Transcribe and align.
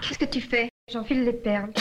Qu'est-ce 0.00 0.18
que 0.18 0.24
tu 0.24 0.40
fais? 0.40 0.68
J'enfile 0.90 1.24
les 1.24 1.32
perles. 1.32 1.72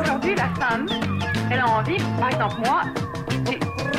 Aujourd'hui, 0.00 0.34
la 0.34 0.48
femme, 0.54 0.86
elle 1.50 1.60
a 1.60 1.66
envie, 1.66 1.96
par 2.18 2.30
exemple 2.30 2.60
moi, 2.64 2.82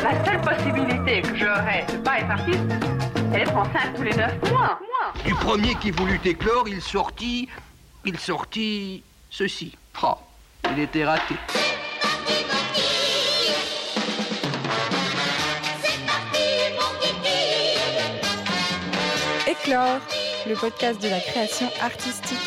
la 0.04 0.26
seule 0.26 0.42
possibilité 0.42 1.22
que 1.22 1.36
j'aurais 1.36 1.86
de 1.92 1.98
pas 1.98 2.20
être 2.20 2.32
artiste, 2.32 2.60
c'est 3.16 3.40
d'être 3.40 3.56
enceinte 3.56 3.96
tous 3.96 4.04
les 4.04 4.16
neuf 4.16 4.34
mois. 4.50 4.80
Du 5.26 5.34
premier 5.36 5.76
qui 5.76 5.92
voulut 5.92 6.20
éclore, 6.26 6.68
il 6.68 6.82
sortit, 6.82 7.48
il 8.06 8.18
sortit 8.18 9.04
ceci. 9.30 9.78
Oh, 10.04 10.16
il 10.72 10.80
était 10.80 11.06
raté. 11.06 11.36
Éclore, 19.48 20.00
le 20.48 20.56
podcast 20.56 21.02
de 21.02 21.10
la 21.10 21.20
création 21.20 21.70
artistique. 21.82 22.38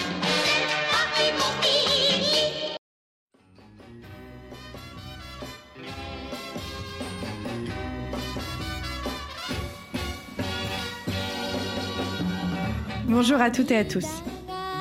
Bonjour 13.06 13.40
à 13.40 13.50
toutes 13.50 13.70
et 13.70 13.76
à 13.76 13.84
tous. 13.84 14.06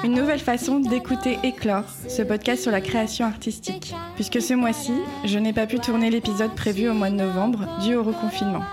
Une 0.03 0.13
nouvelle 0.13 0.39
façon 0.39 0.79
d'écouter 0.79 1.37
Éclore, 1.43 1.83
ce 2.07 2.21
podcast 2.21 2.61
sur 2.61 2.71
la 2.71 2.79
création 2.79 3.25
artistique, 3.25 3.93
puisque 4.15 4.41
ce 4.41 4.53
mois-ci, 4.53 4.93
je 5.25 5.37
n'ai 5.39 5.51
pas 5.51 5.67
pu 5.67 5.77
tourner 5.79 6.09
l'épisode 6.09 6.55
prévu 6.55 6.87
au 6.87 6.93
mois 6.93 7.09
de 7.09 7.15
novembre 7.15 7.67
dû 7.83 7.95
au 7.95 8.03
reconfinement. 8.03 8.63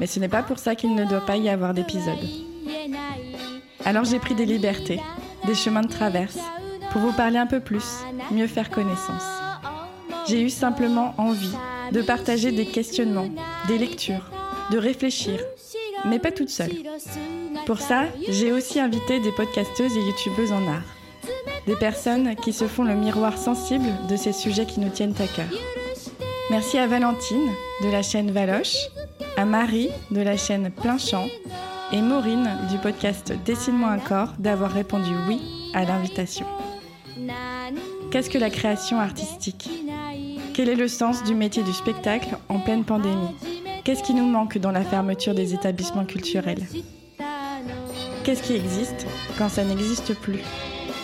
Mais 0.00 0.06
ce 0.06 0.20
n'est 0.20 0.28
pas 0.28 0.42
pour 0.42 0.58
ça 0.58 0.74
qu'il 0.74 0.94
ne 0.94 1.04
doit 1.04 1.24
pas 1.24 1.36
y 1.36 1.50
avoir 1.50 1.74
d'épisode. 1.74 2.18
Alors 3.84 4.04
j'ai 4.04 4.18
pris 4.18 4.34
des 4.34 4.46
libertés, 4.46 5.00
des 5.46 5.54
chemins 5.54 5.82
de 5.82 5.88
traverse, 5.88 6.38
pour 6.90 7.02
vous 7.02 7.12
parler 7.12 7.38
un 7.38 7.46
peu 7.46 7.60
plus, 7.60 8.00
mieux 8.30 8.46
faire 8.46 8.70
connaissance. 8.70 9.26
J'ai 10.26 10.40
eu 10.40 10.50
simplement 10.50 11.14
envie 11.18 11.54
de 11.92 12.00
partager 12.00 12.52
des 12.52 12.66
questionnements, 12.66 13.28
des 13.68 13.76
lectures, 13.76 14.30
de 14.70 14.78
réfléchir, 14.78 15.38
mais 16.06 16.18
pas 16.18 16.32
toute 16.32 16.48
seule. 16.48 16.72
Pour 17.66 17.80
ça, 17.80 18.04
j'ai 18.28 18.52
aussi 18.52 18.78
invité 18.78 19.20
des 19.20 19.32
podcasteuses 19.32 19.96
et 19.96 20.00
youtubeuses 20.00 20.52
en 20.52 20.66
art. 20.68 20.82
Des 21.66 21.76
personnes 21.76 22.36
qui 22.36 22.52
se 22.52 22.66
font 22.66 22.84
le 22.84 22.94
miroir 22.94 23.38
sensible 23.38 23.86
de 24.06 24.16
ces 24.16 24.32
sujets 24.32 24.66
qui 24.66 24.80
nous 24.80 24.90
tiennent 24.90 25.14
à 25.18 25.26
cœur. 25.26 25.48
Merci 26.50 26.76
à 26.76 26.86
Valentine 26.86 27.48
de 27.82 27.88
la 27.88 28.02
chaîne 28.02 28.30
Valoche, 28.30 28.76
à 29.38 29.46
Marie 29.46 29.88
de 30.10 30.20
la 30.20 30.36
chaîne 30.36 30.70
Plein 30.70 30.98
Champ 30.98 31.26
et 31.90 32.02
Maureen 32.02 32.50
du 32.70 32.76
podcast 32.76 33.32
Dessine-moi 33.46 33.88
un 33.88 33.98
corps 33.98 34.34
d'avoir 34.38 34.70
répondu 34.70 35.10
oui 35.26 35.40
à 35.72 35.86
l'invitation. 35.86 36.46
Qu'est-ce 38.10 38.28
que 38.28 38.38
la 38.38 38.50
création 38.50 39.00
artistique? 39.00 39.70
Quel 40.52 40.68
est 40.68 40.76
le 40.76 40.88
sens 40.88 41.24
du 41.24 41.34
métier 41.34 41.62
du 41.62 41.72
spectacle 41.72 42.36
en 42.50 42.60
pleine 42.60 42.84
pandémie? 42.84 43.34
Qu'est-ce 43.84 44.02
qui 44.02 44.12
nous 44.12 44.26
manque 44.26 44.58
dans 44.58 44.70
la 44.70 44.84
fermeture 44.84 45.34
des 45.34 45.54
établissements 45.54 46.04
culturels? 46.04 46.66
Qu'est-ce 48.24 48.42
qui 48.42 48.54
existe 48.54 49.06
quand 49.36 49.50
ça 49.50 49.64
n'existe 49.64 50.14
plus 50.14 50.40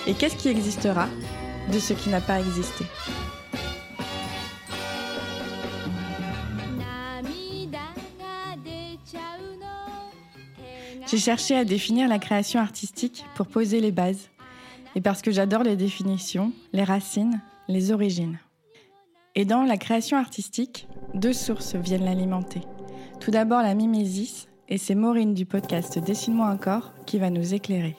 Et 0.06 0.14
qu'est-ce 0.14 0.36
qui 0.36 0.48
existera 0.48 1.06
de 1.70 1.78
ce 1.78 1.92
qui 1.92 2.08
n'a 2.08 2.22
pas 2.22 2.41
existé 2.41 2.86
J'ai 11.06 11.19
cherché 11.19 11.56
à 11.56 11.64
définir 11.64 12.09
la 12.09 12.19
création 12.19 12.59
artistique 12.59 13.26
pour 13.34 13.48
poser 13.48 13.80
les 13.80 13.92
bases, 13.92 14.30
et 14.97 15.03
parce 15.03 15.20
que 15.20 15.30
j'adore 15.30 15.62
les 15.62 15.76
définitions, 15.76 16.53
les 16.72 16.84
racines, 16.84 17.42
les 17.69 17.92
origines. 17.92 18.38
Et 19.34 19.44
dans 19.44 19.64
la 19.64 19.76
création 19.76 20.16
artistique, 20.16 20.88
deux 21.12 21.34
sources 21.34 21.75
viennent 21.75 22.04
l'alimenter. 22.06 22.62
Tout 23.20 23.30
d'abord 23.30 23.60
la 23.60 23.75
mimésis, 23.75 24.48
et 24.70 24.78
c'est 24.78 24.94
Maureen 24.94 25.34
du 25.34 25.47
podcast 25.47 25.98
Dessine-moi 25.98 26.47
un 26.47 26.56
corps 26.56 26.92
qui 27.04 27.19
va 27.19 27.28
nous 27.28 27.54
éclairer. 27.54 27.97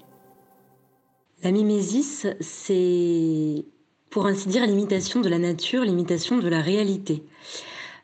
La 1.44 1.52
mimésis, 1.52 2.28
c'est 2.40 3.66
pour 4.10 4.26
ainsi 4.26 4.48
dire 4.48 4.66
l'imitation 4.66 5.20
de 5.20 5.28
la 5.28 5.38
nature, 5.38 5.84
l'imitation 5.84 6.38
de 6.38 6.48
la 6.48 6.62
réalité. 6.62 7.24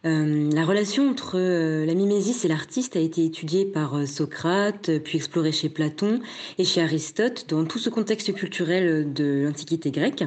Euh, 0.05 0.49
la 0.51 0.65
relation 0.65 1.09
entre 1.09 1.37
euh, 1.39 1.85
la 1.85 1.93
mimésis 1.93 2.43
et 2.45 2.47
l'artiste 2.47 2.95
a 2.97 2.99
été 2.99 3.25
étudiée 3.25 3.65
par 3.65 3.95
euh, 3.95 4.05
Socrate, 4.05 4.99
puis 4.99 5.17
explorée 5.17 5.51
chez 5.51 5.69
Platon 5.69 6.19
et 6.57 6.65
chez 6.65 6.81
Aristote 6.81 7.45
dans 7.49 7.65
tout 7.65 7.79
ce 7.79 7.89
contexte 7.89 8.33
culturel 8.33 9.11
de 9.13 9.43
l'Antiquité 9.45 9.91
grecque. 9.91 10.23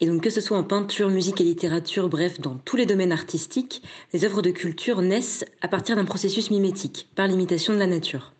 Et 0.00 0.06
donc 0.06 0.22
que 0.22 0.30
ce 0.30 0.40
soit 0.40 0.56
en 0.56 0.64
peinture, 0.64 1.10
musique 1.10 1.40
et 1.40 1.44
littérature, 1.44 2.08
bref, 2.08 2.40
dans 2.40 2.54
tous 2.56 2.76
les 2.76 2.86
domaines 2.86 3.12
artistiques, 3.12 3.82
les 4.14 4.24
œuvres 4.24 4.40
de 4.40 4.50
culture 4.50 5.02
naissent 5.02 5.44
à 5.60 5.68
partir 5.68 5.96
d'un 5.96 6.06
processus 6.06 6.50
mimétique, 6.50 7.08
par 7.14 7.26
l'imitation 7.26 7.74
de 7.74 7.78
la 7.78 7.86
nature. 7.86 8.32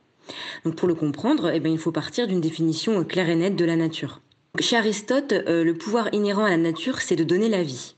Donc 0.64 0.76
pour 0.76 0.88
le 0.88 0.94
comprendre, 0.94 1.50
eh 1.52 1.60
bien, 1.60 1.72
il 1.72 1.78
faut 1.78 1.92
partir 1.92 2.26
d'une 2.26 2.40
définition 2.40 3.04
claire 3.04 3.28
et 3.28 3.36
nette 3.36 3.56
de 3.56 3.64
la 3.64 3.76
nature. 3.76 4.22
Chez 4.58 4.76
Aristote, 4.76 5.32
euh, 5.32 5.62
le 5.62 5.74
pouvoir 5.74 6.08
inhérent 6.14 6.44
à 6.44 6.50
la 6.50 6.56
nature, 6.56 7.00
c'est 7.00 7.16
de 7.16 7.24
donner 7.24 7.48
la 7.48 7.62
vie. 7.62 7.94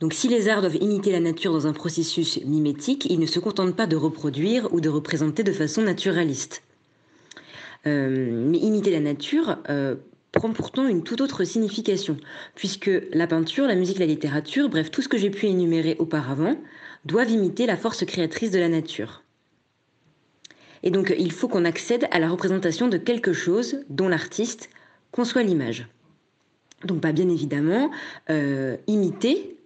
Donc 0.00 0.12
si 0.12 0.28
les 0.28 0.48
arts 0.48 0.60
doivent 0.60 0.76
imiter 0.76 1.10
la 1.10 1.20
nature 1.20 1.52
dans 1.52 1.66
un 1.66 1.72
processus 1.72 2.40
mimétique, 2.44 3.06
ils 3.10 3.18
ne 3.18 3.26
se 3.26 3.40
contentent 3.40 3.74
pas 3.74 3.88
de 3.88 3.96
reproduire 3.96 4.72
ou 4.72 4.80
de 4.80 4.88
représenter 4.88 5.42
de 5.42 5.52
façon 5.52 5.82
naturaliste. 5.82 6.62
Euh, 7.86 8.46
mais 8.48 8.58
imiter 8.58 8.90
la 8.90 9.00
nature, 9.00 9.58
euh, 9.68 9.96
prend 10.38 10.52
pourtant 10.52 10.86
une 10.86 11.02
toute 11.02 11.20
autre 11.20 11.42
signification, 11.42 12.16
puisque 12.54 12.90
la 13.12 13.26
peinture, 13.26 13.66
la 13.66 13.74
musique, 13.74 13.98
la 13.98 14.06
littérature, 14.06 14.68
bref, 14.68 14.88
tout 14.88 15.02
ce 15.02 15.08
que 15.08 15.18
j'ai 15.18 15.30
pu 15.30 15.46
énumérer 15.46 15.96
auparavant, 15.98 16.56
doivent 17.04 17.30
imiter 17.30 17.66
la 17.66 17.76
force 17.76 18.04
créatrice 18.04 18.52
de 18.52 18.60
la 18.60 18.68
nature. 18.68 19.24
Et 20.84 20.92
donc 20.92 21.12
il 21.18 21.32
faut 21.32 21.48
qu'on 21.48 21.64
accède 21.64 22.06
à 22.12 22.20
la 22.20 22.28
représentation 22.28 22.86
de 22.86 22.98
quelque 22.98 23.32
chose 23.32 23.80
dont 23.88 24.06
l'artiste 24.06 24.70
conçoit 25.10 25.42
l'image. 25.42 25.88
Donc 26.84 27.00
pas 27.00 27.10
bien 27.10 27.28
évidemment, 27.28 27.90
euh, 28.30 28.76
imiter 28.86 29.56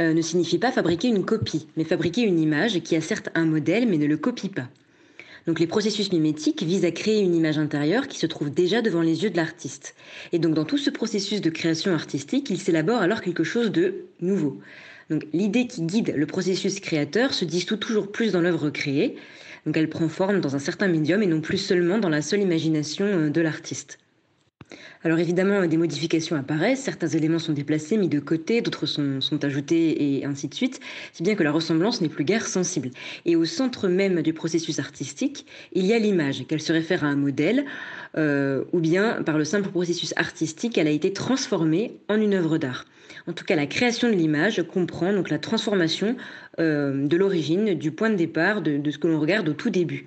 euh, 0.00 0.14
ne 0.14 0.22
signifie 0.22 0.58
pas 0.58 0.72
fabriquer 0.72 1.08
une 1.08 1.26
copie, 1.26 1.68
mais 1.76 1.84
fabriquer 1.84 2.22
une 2.22 2.40
image 2.40 2.80
qui 2.80 2.96
a 2.96 3.02
certes 3.02 3.28
un 3.34 3.44
modèle 3.44 3.86
mais 3.86 3.98
ne 3.98 4.06
le 4.06 4.16
copie 4.16 4.48
pas. 4.48 4.68
Donc 5.46 5.60
les 5.60 5.66
processus 5.66 6.12
mimétiques 6.12 6.62
visent 6.62 6.84
à 6.84 6.90
créer 6.90 7.20
une 7.20 7.34
image 7.34 7.58
intérieure 7.58 8.08
qui 8.08 8.18
se 8.18 8.26
trouve 8.26 8.50
déjà 8.50 8.82
devant 8.82 9.02
les 9.02 9.22
yeux 9.22 9.30
de 9.30 9.36
l'artiste. 9.36 9.94
Et 10.32 10.38
donc 10.38 10.54
dans 10.54 10.64
tout 10.64 10.78
ce 10.78 10.90
processus 10.90 11.40
de 11.40 11.50
création 11.50 11.92
artistique, 11.92 12.50
il 12.50 12.60
s'élabore 12.60 13.00
alors 13.00 13.20
quelque 13.20 13.44
chose 13.44 13.70
de 13.70 14.06
nouveau. 14.20 14.60
Donc 15.08 15.26
l'idée 15.32 15.66
qui 15.66 15.82
guide 15.82 16.14
le 16.16 16.26
processus 16.26 16.80
créateur 16.80 17.34
se 17.34 17.44
dissout 17.44 17.76
toujours 17.76 18.12
plus 18.12 18.32
dans 18.32 18.40
l'œuvre 18.40 18.70
créée. 18.70 19.16
Donc 19.66 19.76
elle 19.76 19.88
prend 19.88 20.08
forme 20.08 20.40
dans 20.40 20.56
un 20.56 20.60
certain 20.60 20.88
médium 20.88 21.22
et 21.22 21.26
non 21.26 21.40
plus 21.40 21.58
seulement 21.58 21.98
dans 21.98 22.08
la 22.08 22.22
seule 22.22 22.40
imagination 22.40 23.04
euh, 23.04 23.30
de 23.30 23.40
l'artiste. 23.40 23.98
Alors 25.02 25.18
évidemment, 25.18 25.64
des 25.66 25.78
modifications 25.78 26.36
apparaissent, 26.36 26.82
certains 26.82 27.08
éléments 27.08 27.38
sont 27.38 27.54
déplacés, 27.54 27.96
mis 27.96 28.10
de 28.10 28.20
côté, 28.20 28.60
d'autres 28.60 28.84
sont, 28.84 29.20
ajoutés 29.42 30.18
et 30.18 30.26
ainsi 30.26 30.46
de 30.46 30.54
suite, 30.54 30.78
si 31.14 31.22
bien 31.22 31.34
que 31.34 31.42
la 31.42 31.52
ressemblance 31.52 32.02
n'est 32.02 32.10
plus 32.10 32.24
guère 32.24 32.46
sensible. 32.46 32.90
Et 33.24 33.34
au 33.34 33.46
centre 33.46 33.88
même 33.88 34.20
du 34.20 34.34
processus 34.34 34.78
artistique, 34.78 35.46
il 35.72 35.86
y 35.86 35.94
a 35.94 35.98
l'image, 35.98 36.46
qu'elle 36.46 36.60
se 36.60 36.74
réfère 36.74 37.02
à 37.02 37.06
un 37.06 37.16
modèle, 37.16 37.64
euh, 38.18 38.64
ou 38.74 38.80
bien 38.80 39.22
par 39.22 39.38
le 39.38 39.44
simple 39.44 39.70
processus 39.70 40.12
artistique, 40.16 40.76
elle 40.76 40.88
a 40.88 40.90
été 40.90 41.14
transformée 41.14 41.96
en 42.10 42.20
une 42.20 42.34
œuvre 42.34 42.58
d'art. 42.58 42.84
En 43.26 43.32
tout 43.32 43.46
cas, 43.46 43.56
la 43.56 43.66
création 43.66 44.08
de 44.08 44.14
l'image 44.14 44.62
comprend 44.70 45.14
donc 45.14 45.30
la 45.30 45.38
transformation 45.38 46.14
euh, 46.58 47.06
de 47.06 47.16
l'origine, 47.16 47.72
du 47.72 47.90
point 47.90 48.10
de 48.10 48.16
départ, 48.16 48.60
de 48.60 48.90
ce 48.90 48.98
que 48.98 49.06
l'on 49.06 49.18
regarde 49.18 49.48
au 49.48 49.54
tout 49.54 49.70
début. 49.70 50.04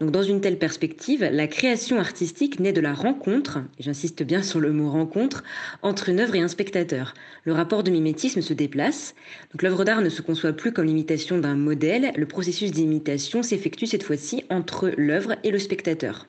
Dans 0.00 0.22
une 0.22 0.40
telle 0.40 0.56
perspective, 0.56 1.28
la 1.30 1.46
création 1.46 1.98
artistique 1.98 2.58
naît 2.58 2.72
de 2.72 2.80
la 2.80 2.94
rencontre, 2.94 3.58
j'insiste 3.78 4.22
bien 4.22 4.42
sur 4.42 4.58
le 4.58 4.72
mot 4.72 4.90
rencontre, 4.90 5.44
entre 5.82 6.08
une 6.08 6.20
œuvre 6.20 6.36
et 6.36 6.40
un 6.40 6.48
spectateur. 6.48 7.12
Le 7.44 7.52
rapport 7.52 7.82
de 7.82 7.90
mimétisme 7.90 8.40
se 8.40 8.54
déplace. 8.54 9.14
Donc 9.52 9.60
l'œuvre 9.60 9.84
d'art 9.84 10.00
ne 10.00 10.08
se 10.08 10.22
conçoit 10.22 10.54
plus 10.54 10.72
comme 10.72 10.86
l'imitation 10.86 11.36
d'un 11.36 11.54
modèle, 11.54 12.12
le 12.16 12.24
processus 12.24 12.72
d'imitation 12.72 13.42
s'effectue 13.42 13.86
cette 13.86 14.02
fois-ci 14.02 14.42
entre 14.48 14.90
l'œuvre 14.96 15.36
et 15.44 15.50
le 15.50 15.58
spectateur. 15.58 16.28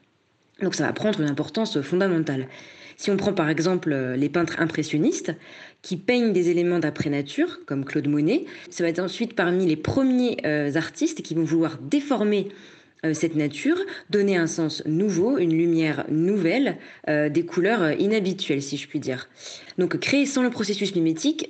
Donc 0.61 0.75
ça 0.75 0.85
va 0.85 0.91
prendre 0.91 1.21
une 1.21 1.29
importance 1.29 1.79
fondamentale. 1.79 2.49
Si 2.97 3.09
on 3.09 3.15
prend 3.15 3.31
par 3.31 3.47
exemple 3.47 3.95
les 3.95 4.29
peintres 4.29 4.59
impressionnistes, 4.59 5.33
qui 5.81 5.95
peignent 5.95 6.33
des 6.33 6.49
éléments 6.49 6.79
d'après-nature, 6.79 7.61
comme 7.65 7.85
Claude 7.85 8.09
Monet, 8.09 8.43
ça 8.69 8.83
va 8.83 8.89
être 8.89 8.99
ensuite 8.99 9.33
parmi 9.33 9.65
les 9.65 9.77
premiers 9.77 10.35
artistes 10.75 11.21
qui 11.21 11.35
vont 11.35 11.45
vouloir 11.45 11.77
déformer 11.77 12.49
cette 13.13 13.35
nature, 13.35 13.77
donner 14.09 14.37
un 14.37 14.47
sens 14.47 14.83
nouveau, 14.85 15.37
une 15.37 15.55
lumière 15.57 16.05
nouvelle, 16.09 16.77
des 17.07 17.45
couleurs 17.45 17.99
inhabituelles, 17.99 18.61
si 18.61 18.77
je 18.77 18.87
puis 18.87 18.99
dire. 18.99 19.27
Donc 19.77 19.97
créer 19.97 20.25
sans 20.25 20.43
le 20.43 20.49
processus 20.49 20.95
mimétique, 20.95 21.49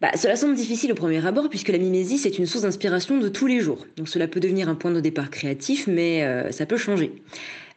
bah, 0.00 0.12
cela 0.16 0.36
semble 0.36 0.54
difficile 0.54 0.92
au 0.92 0.94
premier 0.94 1.24
abord 1.26 1.48
puisque 1.48 1.70
la 1.70 1.78
mimésis 1.78 2.24
est 2.24 2.38
une 2.38 2.46
source 2.46 2.62
d'inspiration 2.62 3.18
de 3.18 3.28
tous 3.28 3.48
les 3.48 3.60
jours. 3.60 3.84
Donc 3.96 4.08
cela 4.08 4.28
peut 4.28 4.38
devenir 4.38 4.68
un 4.68 4.76
point 4.76 4.92
de 4.92 5.00
départ 5.00 5.28
créatif, 5.28 5.88
mais 5.88 6.22
euh, 6.22 6.52
ça 6.52 6.66
peut 6.66 6.76
changer. 6.76 7.12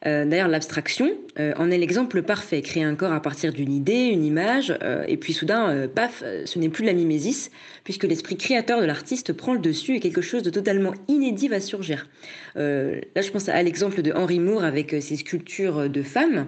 Euh, 0.06 0.26
d'ailleurs, 0.26 0.48
l'abstraction 0.48 1.12
euh, 1.40 1.54
en 1.58 1.70
est 1.70 1.78
l'exemple 1.78 2.24
parfait. 2.24 2.62
Créer 2.62 2.84
un 2.84 2.96
corps 2.96 3.14
à 3.14 3.22
partir 3.22 3.54
d'une 3.54 3.72
idée, 3.72 4.06
une 4.06 4.26
image, 4.26 4.74
et 5.08 5.18
puis 5.18 5.34
soudain, 5.34 5.88
paf, 5.88 6.24
ce 6.46 6.60
n'est 6.60 6.70
plus 6.70 6.84
de 6.84 6.88
la 6.88 6.94
mimésis, 6.94 7.52
puisque 7.84 8.04
l'esprit 8.04 8.38
créateur 8.38 8.82
de 8.82 8.86
l'artiste 8.86 9.34
prend 9.34 9.54
le 9.54 9.60
dessus 9.60 9.96
et 9.96 10.00
quelque 10.00 10.22
chose 10.22 10.44
de 10.44 10.50
totalement 10.50 10.94
inédit 11.08 11.48
va 11.48 11.60
surgir. 11.60 12.08
là, 12.56 13.22
je 13.22 13.30
pense 13.32 13.50
à 13.50 13.62
l'exemple 13.62 14.02
de 14.02 14.12
Henry 14.12 14.40
Moore 14.40 14.64
avec 14.64 14.96
ses 15.02 15.18
sculptures 15.18 15.90
de 15.90 16.04
femmes 16.04 16.48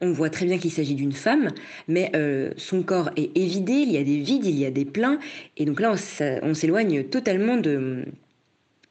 on 0.00 0.12
voit 0.12 0.30
très 0.30 0.46
bien 0.46 0.58
qu'il 0.58 0.72
s'agit 0.72 0.94
d'une 0.94 1.12
femme, 1.12 1.50
mais 1.88 2.10
euh, 2.14 2.52
son 2.56 2.82
corps 2.82 3.10
est 3.16 3.36
évidé, 3.36 3.72
il 3.72 3.92
y 3.92 3.98
a 3.98 4.02
des 4.02 4.18
vides, 4.18 4.46
il 4.46 4.58
y 4.58 4.64
a 4.64 4.70
des 4.70 4.84
pleins, 4.84 5.18
et 5.56 5.64
donc 5.64 5.80
là, 5.80 5.94
on, 6.42 6.54
s'éloigne 6.54 7.04
totalement 7.04 7.60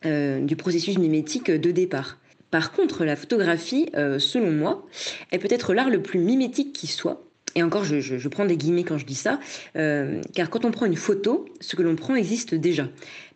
euh, 0.06 0.40
du 0.42 0.56
processus 0.56 0.98
mimétique 0.98 1.50
de 1.50 1.72
départ. 1.72 2.20
Par 2.52 2.72
contre, 2.72 3.06
la 3.06 3.16
photographie, 3.16 3.90
euh, 3.96 4.20
selon 4.20 4.52
moi, 4.52 4.86
est 5.32 5.40
peut-être 5.40 5.74
l'art 5.74 5.90
le 5.90 6.02
plus 6.02 6.20
mimétique 6.20 6.74
qui 6.74 6.88
soit, 6.88 7.24
et 7.56 7.64
encore, 7.64 7.84
je, 7.84 8.28
prends 8.28 8.46
des 8.46 8.58
guillemets 8.58 8.84
quand 8.84 8.98
je 8.98 9.06
dis 9.06 9.16
ça, 9.16 9.40
euh, 9.76 10.22
car 10.36 10.50
quand 10.50 10.66
on 10.66 10.72
prend 10.72 10.86
une 10.86 10.96
photo, 10.96 11.46
ce 11.62 11.76
que 11.76 11.82
l'on 11.82 11.96
prend 11.96 12.16
existe 12.16 12.54
déjà. 12.54 12.88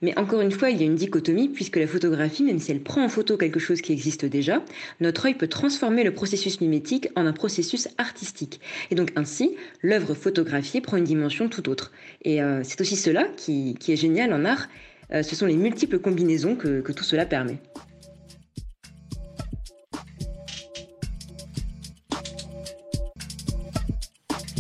Mais 0.01 0.18
encore 0.18 0.42
une 0.42 0.51
fois, 0.51 0.69
il 0.69 0.77
y 0.77 0.83
a 0.83 0.86
une 0.86 0.95
dichotomie, 0.95 1.50
puisque 1.50 1.77
la 1.77 1.88
photographie, 1.88 2.44
même 2.44 2.60
si 2.60 2.71
elle 2.71 2.81
prend 2.81 3.04
en 3.04 3.10
photo 3.10 3.38
quelque 3.38 3.60
chose 3.60 3.81
qui 3.81 3.92
existe 3.92 4.25
déjà, 4.25 4.63
notre 5.00 5.25
œil 5.25 5.33
peut 5.33 5.48
transformer 5.48 6.04
le 6.04 6.13
processus 6.13 6.62
mimétique 6.62 7.10
en 7.15 7.25
un 7.25 7.33
processus 7.33 7.88
artistique. 7.98 8.62
Et 8.92 8.95
donc 8.95 9.12
ainsi, 9.15 9.56
l'œuvre 9.81 10.13
photographiée 10.13 10.81
prend 10.81 10.98
une 10.98 11.06
dimension 11.06 11.50
tout 11.50 11.68
autre. 11.69 11.92
Et 12.24 12.44
euh, 12.44 12.62
c'est 12.63 12.80
aussi 12.81 12.95
cela 12.95 13.27
qui, 13.36 13.75
est 13.88 13.95
génial 13.95 14.33
en 14.33 14.45
art, 14.45 14.68
ce 15.12 15.36
sont 15.36 15.45
les 15.45 15.57
multiples 15.57 16.00
combinaisons 16.00 16.56
que 16.56 16.92
tout 16.92 17.04
cela 17.04 17.27
permet. 17.27 17.60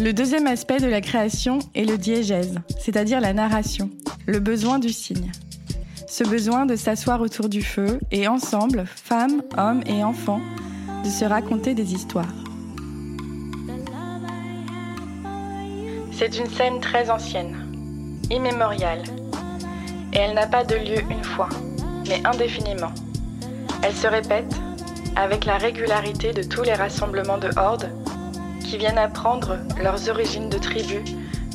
Le 0.03 0.11
deuxième 0.11 0.47
aspect 0.47 0.81
de 0.81 0.87
la 0.87 0.99
création 0.99 1.59
est 1.75 1.85
le 1.85 1.97
diégèse, 1.97 2.55
c'est-à-dire 2.77 3.21
la 3.21 3.31
narration, 3.31 3.89
le 4.25 4.39
besoin 4.39 4.77
du 4.77 4.89
signe. 4.89 5.31
Ce 6.09 6.25
besoin 6.25 6.65
de 6.65 6.75
s'asseoir 6.75 7.21
autour 7.21 7.47
du 7.47 7.61
feu 7.61 8.01
et 8.11 8.27
ensemble, 8.27 8.83
femmes, 8.85 9.43
hommes 9.57 9.81
et 9.85 10.03
enfants, 10.03 10.41
de 11.05 11.09
se 11.09 11.23
raconter 11.23 11.73
des 11.73 11.93
histoires. 11.93 12.33
C'est 16.11 16.37
une 16.37 16.49
scène 16.49 16.81
très 16.81 17.09
ancienne, 17.09 17.55
immémoriale, 18.29 19.03
et 20.11 20.17
elle 20.17 20.33
n'a 20.35 20.47
pas 20.47 20.65
de 20.65 20.75
lieu 20.75 20.99
une 21.09 21.23
fois, 21.23 21.47
mais 22.09 22.21
indéfiniment. 22.25 22.91
Elle 23.81 23.95
se 23.95 24.07
répète 24.07 24.53
avec 25.15 25.45
la 25.45 25.57
régularité 25.57 26.33
de 26.33 26.43
tous 26.43 26.63
les 26.63 26.73
rassemblements 26.73 27.37
de 27.37 27.51
hordes 27.55 27.89
qui 28.73 28.79
viennent 28.79 28.97
apprendre 28.97 29.59
leurs 29.83 30.09
origines 30.09 30.49
de 30.49 30.57
tribus, 30.57 31.03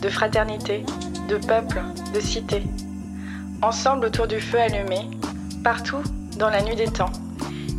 de 0.00 0.08
fraternité, 0.08 0.84
de 1.28 1.34
peuple, 1.34 1.82
de 2.14 2.20
cité. 2.20 2.62
Ensemble 3.60 4.06
autour 4.06 4.28
du 4.28 4.40
feu 4.40 4.60
allumé, 4.60 5.10
partout 5.64 6.04
dans 6.36 6.48
la 6.48 6.62
nuit 6.62 6.76
des 6.76 6.86
temps, 6.86 7.10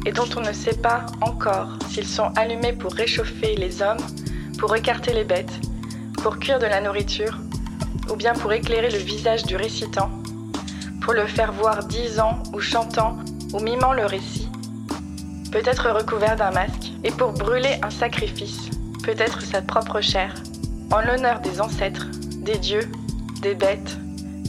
et 0.06 0.12
dont 0.12 0.28
on 0.36 0.42
ne 0.42 0.52
sait 0.52 0.76
pas 0.76 1.06
encore 1.22 1.80
s'ils 1.88 2.06
sont 2.06 2.34
allumés 2.36 2.74
pour 2.74 2.92
réchauffer 2.92 3.56
les 3.56 3.82
hommes, 3.82 4.06
pour 4.58 4.76
écarter 4.76 5.14
les 5.14 5.24
bêtes, 5.24 5.62
pour 6.22 6.38
cuire 6.38 6.60
de 6.60 6.66
la 6.66 6.82
nourriture, 6.82 7.40
ou 8.12 8.18
bien 8.18 8.34
pour 8.34 8.52
éclairer 8.52 8.90
le 8.90 8.98
visage 8.98 9.44
du 9.44 9.56
récitant, 9.56 10.10
pour 11.00 11.14
le 11.14 11.28
faire 11.28 11.54
voir 11.54 11.86
disant 11.86 12.44
ou 12.52 12.60
chantant 12.60 13.16
ou 13.54 13.62
mimant 13.62 13.94
le 13.94 14.06
récit, 14.06 14.50
peut-être 15.50 15.92
recouvert 15.92 16.36
d'un 16.36 16.52
masque, 16.52 16.92
et 17.06 17.12
pour 17.12 17.32
brûler 17.32 17.80
un 17.82 17.90
sacrifice 17.90 18.70
peut-être 19.04 19.42
sa 19.42 19.62
propre 19.62 20.02
chair, 20.02 20.34
en 20.92 21.02
l'honneur 21.02 21.40
des 21.40 21.62
ancêtres, 21.62 22.08
des 22.42 22.58
dieux, 22.58 22.90
des 23.42 23.56
bêtes, 23.56 23.98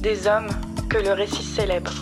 des 0.01 0.27
hommes 0.27 0.49
que 0.89 0.99
le 0.99 1.13
récit 1.13 1.43
célèbre. 1.43 1.93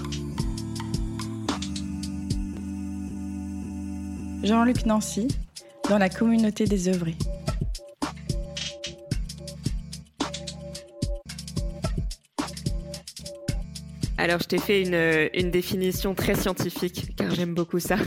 Jean-Luc 4.42 4.86
Nancy, 4.86 5.28
dans 5.88 5.98
la 5.98 6.08
communauté 6.08 6.64
des 6.64 6.88
œuvrés. 6.88 7.16
Alors, 14.18 14.40
je 14.40 14.48
t'ai 14.48 14.58
fait 14.58 14.82
une, 14.82 15.30
une, 15.32 15.52
définition 15.52 16.12
très 16.12 16.34
scientifique, 16.34 17.14
car 17.16 17.32
j'aime 17.32 17.54
beaucoup 17.54 17.78
ça. 17.78 17.98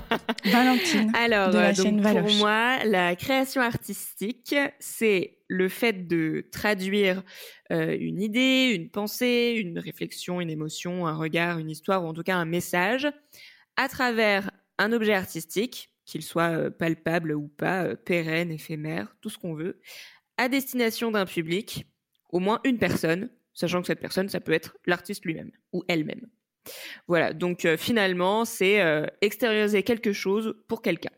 Valentine. 0.44 1.12
Alors, 1.14 1.50
de 1.50 1.58
la 1.58 1.72
donc, 1.72 1.86
chaîne 1.86 2.02
pour 2.02 2.34
moi, 2.38 2.84
la 2.84 3.14
création 3.14 3.62
artistique, 3.62 4.56
c'est 4.80 5.38
le 5.46 5.68
fait 5.68 6.08
de 6.08 6.44
traduire 6.50 7.22
euh, 7.70 7.96
une 7.98 8.20
idée, 8.20 8.72
une 8.74 8.90
pensée, 8.90 9.54
une 9.56 9.78
réflexion, 9.78 10.40
une 10.40 10.50
émotion, 10.50 11.06
un 11.06 11.14
regard, 11.14 11.58
une 11.58 11.70
histoire, 11.70 12.04
ou 12.04 12.08
en 12.08 12.14
tout 12.14 12.24
cas 12.24 12.36
un 12.36 12.44
message, 12.44 13.08
à 13.76 13.88
travers 13.88 14.50
un 14.78 14.92
objet 14.92 15.14
artistique, 15.14 15.92
qu'il 16.04 16.22
soit 16.22 16.50
euh, 16.50 16.70
palpable 16.70 17.32
ou 17.32 17.46
pas, 17.46 17.84
euh, 17.84 17.94
pérenne, 17.94 18.50
éphémère, 18.50 19.14
tout 19.20 19.30
ce 19.30 19.38
qu'on 19.38 19.54
veut, 19.54 19.80
à 20.36 20.48
destination 20.48 21.12
d'un 21.12 21.26
public, 21.26 21.86
au 22.30 22.40
moins 22.40 22.60
une 22.64 22.78
personne, 22.78 23.30
sachant 23.60 23.82
que 23.82 23.86
cette 23.86 24.00
personne, 24.00 24.28
ça 24.30 24.40
peut 24.40 24.52
être 24.52 24.76
l'artiste 24.86 25.24
lui-même 25.26 25.50
ou 25.72 25.84
elle-même. 25.86 26.26
Voilà, 27.08 27.34
donc 27.34 27.64
euh, 27.64 27.76
finalement, 27.76 28.44
c'est 28.44 28.80
euh, 28.80 29.06
extérioriser 29.20 29.82
quelque 29.82 30.12
chose 30.12 30.54
pour 30.66 30.80
quelqu'un. 30.80 31.10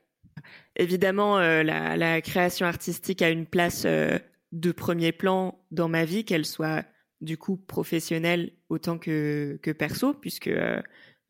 Évidemment, 0.77 1.39
euh, 1.39 1.63
la, 1.63 2.21
création 2.21 2.67
artistique 2.67 3.23
a 3.23 3.31
une 3.31 3.47
place 3.47 3.85
de 3.87 4.73
premier 4.73 5.13
plan 5.13 5.65
dans 5.71 5.89
ma 5.89 6.05
vie, 6.05 6.25
qu'elle 6.25 6.47
soit 6.47 6.85
du 7.21 7.39
coup 7.39 7.57
professionnelle 7.57 8.53
autant 8.69 8.99
que, 8.99 9.59
que 9.63 9.71
perso, 9.71 10.15
puisque 10.15 10.51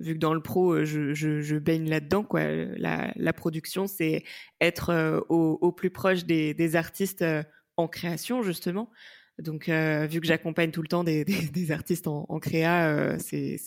vu 0.00 0.14
que 0.14 0.18
dans 0.18 0.32
le 0.32 0.42
pro, 0.42 0.84
je, 0.84 1.58
baigne 1.58 1.90
là-dedans, 1.90 2.24
quoi. 2.24 2.42
La, 2.76 3.32
production, 3.32 3.86
c'est 3.86 4.24
être 4.60 5.24
au, 5.28 5.72
plus 5.72 5.90
proche 5.90 6.24
des 6.24 6.76
artistes 6.76 7.24
en 7.76 7.88
création, 7.88 8.42
justement. 8.42 8.90
Donc, 9.38 9.68
euh, 9.68 10.06
vu 10.06 10.20
que 10.20 10.26
j'accompagne 10.26 10.70
tout 10.70 10.82
le 10.82 10.88
temps 10.88 11.04
des, 11.04 11.24
artistes 11.70 12.06
en, 12.06 12.38
créa, 12.38 12.88
euh, 12.88 13.16
c'est, 13.18 13.58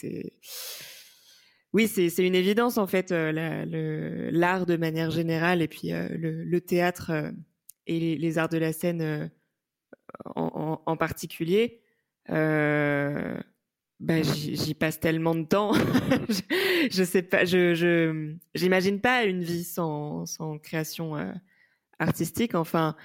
oui, 1.73 1.87
c'est, 1.87 2.25
une 2.25 2.35
évidence 2.35 2.77
en 2.77 2.87
fait, 2.87 3.11
euh, 3.11 4.29
l'art 4.31 4.65
de 4.65 4.77
manière 4.77 5.11
générale 5.11 5.61
et 5.61 5.67
puis 5.67 5.89
le, 5.91 6.59
théâtre 6.59 7.31
et 7.87 8.15
les, 8.17 8.37
arts 8.37 8.49
de 8.49 8.57
la 8.57 8.73
scène 8.73 9.31
en, 10.35 10.97
particulier. 10.97 11.81
Bah, 12.27 14.21
j'y 14.21 14.73
passe 14.73 14.99
tellement 14.99 15.35
de 15.35 15.45
temps. 15.45 15.73
je, 16.29 16.41
je, 16.91 17.03
sais 17.03 17.21
pas, 17.21 17.45
je, 17.45 18.35
j'imagine 18.53 18.99
pas 18.99 19.23
une 19.23 19.41
vie 19.41 19.63
sans, 19.63 20.25
sans 20.25 20.59
création 20.59 21.15
artistique. 21.97 22.55
Enfin, 22.55 22.95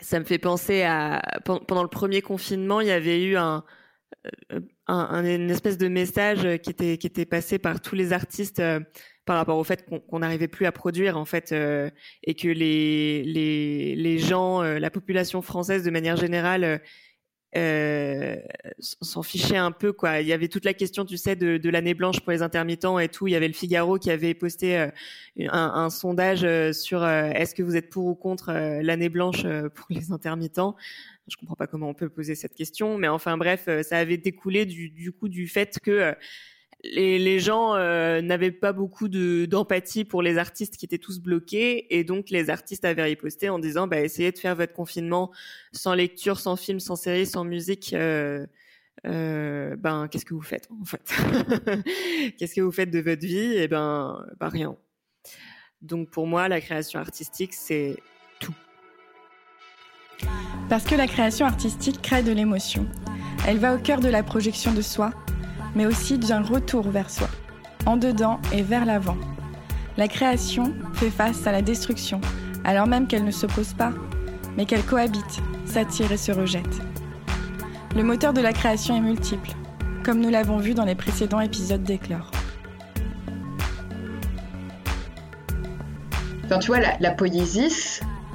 ça 0.00 0.20
me 0.20 0.24
fait 0.24 0.38
penser 0.38 0.82
à 0.82 1.22
pendant 1.44 1.82
le 1.82 1.88
premier 1.88 2.22
confinement, 2.22 2.80
il 2.80 2.88
y 2.88 2.90
avait 2.90 3.22
eu 3.22 3.36
un, 3.36 3.64
euh, 4.52 4.60
un, 4.86 5.24
une 5.24 5.50
espèce 5.50 5.78
de 5.78 5.88
message 5.88 6.58
qui 6.58 6.70
était 6.70 6.98
qui 6.98 7.06
était 7.06 7.26
passé 7.26 7.58
par 7.58 7.80
tous 7.80 7.94
les 7.94 8.12
artistes 8.12 8.60
euh, 8.60 8.80
par 9.24 9.36
rapport 9.36 9.58
au 9.58 9.64
fait 9.64 9.84
qu'on 9.84 10.18
n'arrivait 10.20 10.48
plus 10.48 10.66
à 10.66 10.72
produire 10.72 11.16
en 11.16 11.24
fait 11.24 11.52
euh, 11.52 11.90
et 12.22 12.34
que 12.34 12.48
les 12.48 13.24
les 13.24 13.96
les 13.96 14.18
gens, 14.18 14.62
la 14.62 14.90
population 14.90 15.42
française 15.42 15.82
de 15.82 15.90
manière 15.90 16.16
générale 16.16 16.80
euh, 17.56 18.36
s'en 18.78 19.22
fichait 19.22 19.56
un 19.56 19.72
peu 19.72 19.92
quoi. 19.92 20.20
Il 20.20 20.26
y 20.26 20.32
avait 20.32 20.48
toute 20.48 20.64
la 20.64 20.74
question, 20.74 21.04
tu 21.04 21.16
sais, 21.16 21.36
de, 21.36 21.56
de 21.56 21.70
l'année 21.70 21.94
blanche 21.94 22.20
pour 22.20 22.32
les 22.32 22.42
intermittents 22.42 22.98
et 22.98 23.08
tout. 23.08 23.26
Il 23.26 23.32
y 23.32 23.36
avait 23.36 23.48
le 23.48 23.54
Figaro 23.54 23.98
qui 23.98 24.10
avait 24.10 24.34
posté 24.34 24.78
euh, 24.78 24.88
un, 25.38 25.72
un, 25.74 25.90
sondage 25.90 26.44
euh, 26.44 26.72
sur 26.72 27.02
euh, 27.02 27.30
est-ce 27.30 27.54
que 27.54 27.62
vous 27.62 27.76
êtes 27.76 27.88
pour 27.90 28.06
ou 28.06 28.14
contre 28.14 28.52
l'année 28.52 29.08
blanche 29.08 29.42
pour 29.74 29.86
les 29.90 30.12
intermittents. 30.12 30.76
Je 31.28 31.36
comprends 31.36 31.56
pas 31.56 31.66
comment 31.66 31.88
on 31.88 31.94
peut 31.94 32.08
poser 32.08 32.34
cette 32.34 32.54
question, 32.54 32.98
mais 32.98 33.08
enfin 33.08 33.36
bref, 33.36 33.68
ça 33.82 33.98
avait 33.98 34.16
découlé 34.16 34.64
du, 34.64 34.90
du 34.90 35.10
coup 35.10 35.28
du 35.28 35.48
fait 35.48 35.80
que 35.82 36.14
les, 36.92 37.40
gens 37.40 37.74
euh, 37.74 38.20
n'avaient 38.20 38.52
pas 38.52 38.72
beaucoup 38.72 39.08
d'empathie 39.08 40.04
pour 40.04 40.22
les 40.22 40.38
artistes 40.38 40.76
qui 40.76 40.84
étaient 40.84 40.98
tous 40.98 41.20
bloqués 41.20 41.86
et 41.96 42.04
donc 42.04 42.30
les 42.30 42.50
artistes 42.50 42.84
avaient 42.84 43.04
riposté 43.04 43.48
en 43.48 43.58
disant 43.58 43.86
bah 43.86 44.00
essayez 44.00 44.32
de 44.32 44.38
faire 44.38 44.56
votre 44.56 44.72
confinement 44.72 45.32
sans 45.72 45.94
lecture, 45.94 46.38
sans 46.38 46.56
film, 46.56 46.80
sans 46.80 46.96
série, 46.96 47.26
sans 47.26 47.44
musique. 47.44 47.92
Euh, 47.92 48.46
euh, 49.06 49.76
ben 49.76 50.08
qu'est-ce 50.08 50.24
que 50.24 50.34
vous 50.34 50.42
faites 50.42 50.68
en 50.80 50.84
fait 50.84 51.02
Qu'est-ce 52.38 52.54
que 52.54 52.60
vous 52.62 52.72
faites 52.72 52.90
de 52.90 53.00
votre 53.00 53.24
vie? 53.24 53.54
Eh 53.56 53.68
ben, 53.68 54.24
ben 54.40 54.48
rien. 54.48 54.76
Donc 55.82 56.10
pour 56.10 56.26
moi, 56.26 56.48
la 56.48 56.60
création 56.60 56.98
artistique, 56.98 57.52
c'est 57.52 57.96
tout. 58.40 58.54
Parce 60.68 60.84
que 60.84 60.94
la 60.94 61.06
création 61.06 61.46
artistique 61.46 62.00
crée 62.02 62.22
de 62.22 62.32
l'émotion. 62.32 62.86
Elle 63.46 63.58
va 63.58 63.74
au 63.74 63.78
cœur 63.78 64.00
de 64.00 64.08
la 64.08 64.22
projection 64.22 64.72
de 64.72 64.82
soi, 64.82 65.12
mais 65.76 65.86
aussi 65.86 66.18
d'un 66.18 66.40
retour 66.40 66.88
vers 66.88 67.10
soi, 67.10 67.28
en 67.84 67.96
dedans 67.98 68.40
et 68.52 68.62
vers 68.62 68.86
l'avant. 68.86 69.18
La 69.98 70.08
création 70.08 70.74
fait 70.94 71.10
face 71.10 71.46
à 71.46 71.52
la 71.52 71.62
destruction, 71.62 72.20
alors 72.64 72.86
même 72.86 73.06
qu'elle 73.06 73.24
ne 73.24 73.30
s'oppose 73.30 73.74
pas, 73.74 73.92
mais 74.56 74.64
qu'elle 74.64 74.82
cohabite, 74.82 75.42
s'attire 75.66 76.10
et 76.10 76.16
se 76.16 76.32
rejette. 76.32 76.80
Le 77.94 78.02
moteur 78.02 78.32
de 78.32 78.40
la 78.40 78.54
création 78.54 78.96
est 78.96 79.00
multiple, 79.00 79.50
comme 80.02 80.20
nous 80.20 80.30
l'avons 80.30 80.56
vu 80.56 80.72
dans 80.72 80.84
les 80.84 80.94
précédents 80.94 81.40
épisodes 81.40 81.82
d'Éclore. 81.82 82.30
Enfin, 86.46 86.58
tu 86.58 86.68
vois, 86.68 86.80
la, 86.80 87.10
poésie, 87.10 87.90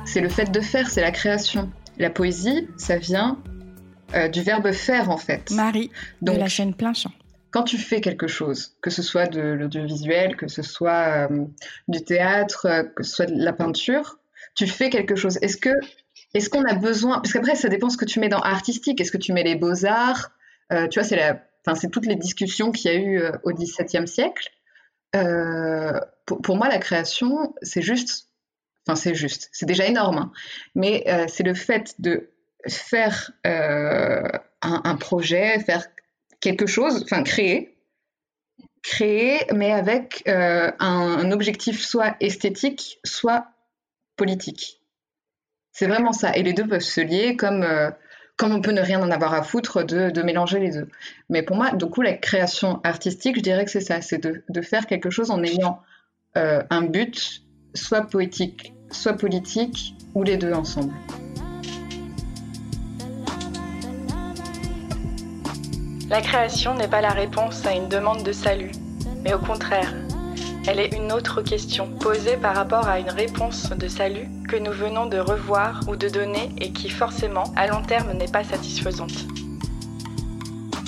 c'est 0.06 0.22
le 0.22 0.30
fait 0.30 0.52
de 0.52 0.60
faire, 0.60 0.90
c'est 0.90 1.02
la 1.02 1.12
création. 1.12 1.72
La 1.98 2.10
poésie, 2.10 2.68
ça 2.78 2.98
vient 2.98 3.40
euh, 4.14 4.28
du 4.28 4.42
verbe 4.42 4.72
faire, 4.74 5.10
en 5.10 5.18
fait. 5.18 5.50
Marie, 5.52 5.92
de 6.22 6.34
la 6.34 6.48
chaîne 6.48 6.74
Plein 6.74 6.94
Champ 6.94 7.12
quand 7.52 7.64
tu 7.64 7.78
fais 7.78 8.02
quelque 8.02 8.28
chose, 8.28 8.78
que 8.82 8.90
ce 8.90 9.02
soit 9.02 9.28
de 9.28 9.42
l'audiovisuel, 9.42 10.36
que 10.38 10.48
ce 10.48 10.62
soit 10.62 11.30
euh, 11.30 11.46
du 11.88 12.04
théâtre, 12.04 12.66
euh, 12.66 12.84
que 12.84 13.04
ce 13.04 13.16
soit 13.16 13.26
de 13.26 13.44
la 13.44 13.54
peinture, 13.54 14.20
tu 14.56 14.68
fais 14.68 14.90
quelque 14.90 15.16
chose. 15.16 15.38
Est-ce 15.42 15.58
que 15.58 15.70
est-ce 16.34 16.50
qu'on 16.50 16.64
a 16.64 16.74
besoin 16.74 17.20
Parce 17.20 17.34
qu'après, 17.34 17.56
ça 17.56 17.68
dépend 17.68 17.90
ce 17.90 17.98
que 17.98 18.06
tu 18.06 18.22
mets 18.22 18.30
dans 18.30 18.40
artistique. 18.40 19.02
Est-ce 19.02 19.12
que 19.12 19.18
tu 19.18 19.34
mets 19.34 19.44
les 19.44 19.56
beaux 19.56 19.86
arts 19.86 20.32
euh, 20.72 20.88
Tu 20.88 21.00
vois, 21.00 21.08
c'est 21.08 21.18
la, 21.18 21.42
enfin, 21.66 21.78
c'est 21.78 21.90
toutes 21.90 22.06
les 22.06 22.16
discussions 22.16 22.72
qu'il 22.72 22.92
y 22.92 22.96
a 22.96 22.98
eu 22.98 23.22
au 23.44 23.52
XVIIe 23.52 24.08
siècle. 24.08 24.50
Pour, 26.26 26.56
moi, 26.56 26.70
la 26.70 26.78
création, 26.78 27.54
c'est 27.62 27.82
juste, 27.82 28.30
enfin, 28.88 28.96
c'est 28.96 29.14
juste, 29.14 29.50
c'est 29.52 29.66
déjà 29.66 29.86
énorme, 29.86 30.18
hein. 30.18 30.32
mais 30.74 31.04
c'est 31.28 31.44
le 31.44 31.54
fait 31.54 31.96
de 32.00 32.30
faire 32.66 33.32
un, 33.44 34.32
un, 34.62 34.96
projet, 34.96 35.60
faire 35.60 35.86
quelque 36.42 36.66
chose, 36.68 37.04
enfin 37.04 37.24
créer, 37.24 37.78
créer, 38.84 39.40
mais 39.54 39.72
avec 39.72 40.24
euh, 40.28 40.72
un, 40.80 41.32
objectif 41.32 41.82
soit 41.82 42.16
esthétique, 42.20 43.00
soit 43.04 43.46
politique. 44.18 44.82
C'est 45.72 45.88
vraiment 45.88 46.14
ça. 46.14 46.36
Et 46.36 46.44
les 46.44 46.54
deux 46.54 46.68
peuvent 46.68 46.82
se 46.82 47.00
lier 47.00 47.38
comme, 47.38 47.64
euh, 47.64 47.90
comme 48.36 48.54
on 48.54 48.62
peut 48.62 48.72
ne 48.72 48.82
rien 48.82 49.02
en 49.02 49.12
avoir 49.12 49.34
à 49.34 49.44
foutre 49.44 49.86
de, 49.86 50.22
mélanger 50.24 50.60
les 50.60 50.72
deux. 50.72 50.90
Mais 51.30 51.44
pour 51.44 51.56
moi, 51.56 51.72
du 51.72 51.86
coup, 51.86 52.02
la 52.02 52.14
création 52.14 52.82
artistique, 52.84 53.38
je 53.38 53.42
dirais 53.42 53.64
que 53.64 53.72
c'est 53.72 53.82
ça, 53.82 54.02
c'est 54.02 54.18
de, 54.18 54.62
faire 54.62 54.88
quelque 54.88 55.10
chose 55.10 55.32
en 55.32 55.42
ayant 55.44 55.80
euh, 56.38 56.62
un 56.70 56.82
but, 56.82 57.44
soit 57.74 58.02
poétique, 58.02 58.74
soit 58.90 59.14
politique, 59.14 59.96
ou 60.14 60.24
les 60.24 60.36
deux 60.36 60.52
ensemble. 60.52 60.94
La 66.12 66.20
création 66.20 66.76
n'est 66.76 66.90
pas 66.90 67.00
la 67.00 67.12
réponse 67.12 67.66
à 67.66 67.72
une 67.72 67.88
demande 67.88 68.24
de 68.24 68.34
salut, 68.34 68.74
mais 69.24 69.34
au 69.34 69.40
contraire, 69.40 69.94
elle 70.68 70.82
est 70.82 70.94
une 70.94 71.14
autre 71.14 71.42
question 71.42 71.88
posée 71.88 72.36
par 72.36 72.54
rapport 72.54 72.86
à 72.90 73.00
une 73.00 73.10
réponse 73.10 73.70
de 73.70 73.88
salut 73.88 74.28
que 74.50 74.58
nous 74.58 74.74
venons 74.74 75.06
de 75.06 75.20
revoir 75.20 75.80
ou 75.88 75.96
de 75.96 76.10
donner 76.10 76.50
et 76.58 76.74
qui 76.74 76.90
forcément, 76.90 77.46
à 77.56 77.66
long 77.68 77.82
terme, 77.82 78.12
n'est 78.12 78.28
pas 78.28 78.44
satisfaisante. 78.44 79.26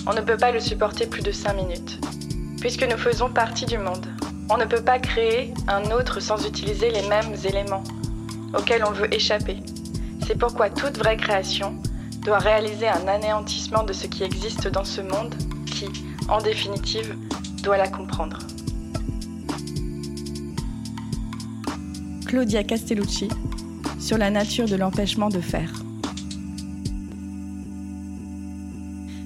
On 0.06 0.14
ne 0.14 0.20
peut 0.20 0.36
pas 0.36 0.52
le 0.52 0.60
supporter 0.60 1.08
plus 1.08 1.24
de 1.24 1.32
5 1.32 1.54
minutes, 1.54 2.02
puisque 2.60 2.84
nous 2.84 2.98
faisons 2.98 3.30
partie 3.30 3.66
du 3.66 3.78
monde. 3.78 4.06
On 4.50 4.58
ne 4.58 4.66
peut 4.66 4.84
pas 4.84 5.00
créer 5.00 5.54
un 5.70 5.90
autre 5.92 6.20
sans 6.20 6.46
utiliser 6.46 6.90
les 6.90 7.08
mêmes 7.08 7.34
éléments 7.46 7.86
auxquels 8.54 8.84
on 8.84 8.92
veut 8.92 9.14
échapper. 9.14 9.56
C'est 10.28 10.38
pourquoi 10.38 10.70
toute 10.70 10.98
vraie 10.98 11.16
création 11.16 11.78
doit 12.24 12.38
réaliser 12.38 12.88
un 12.88 13.08
anéantissement 13.08 13.84
de 13.84 13.94
ce 13.94 14.08
qui 14.08 14.24
existe 14.24 14.68
dans 14.68 14.86
ce 14.86 15.02
monde 15.02 15.36
qui, 15.66 15.88
en 16.30 16.42
définitive, 16.42 17.16
doit 17.62 17.78
la 17.78 17.90
comprendre. 17.90 18.40
Claudia 22.26 22.64
Castellucci 22.64 23.28
sur 24.00 24.18
la 24.18 24.30
nature 24.30 24.68
de 24.68 24.76
l'empêchement 24.76 25.30
de 25.30 25.40
faire. 25.40 25.72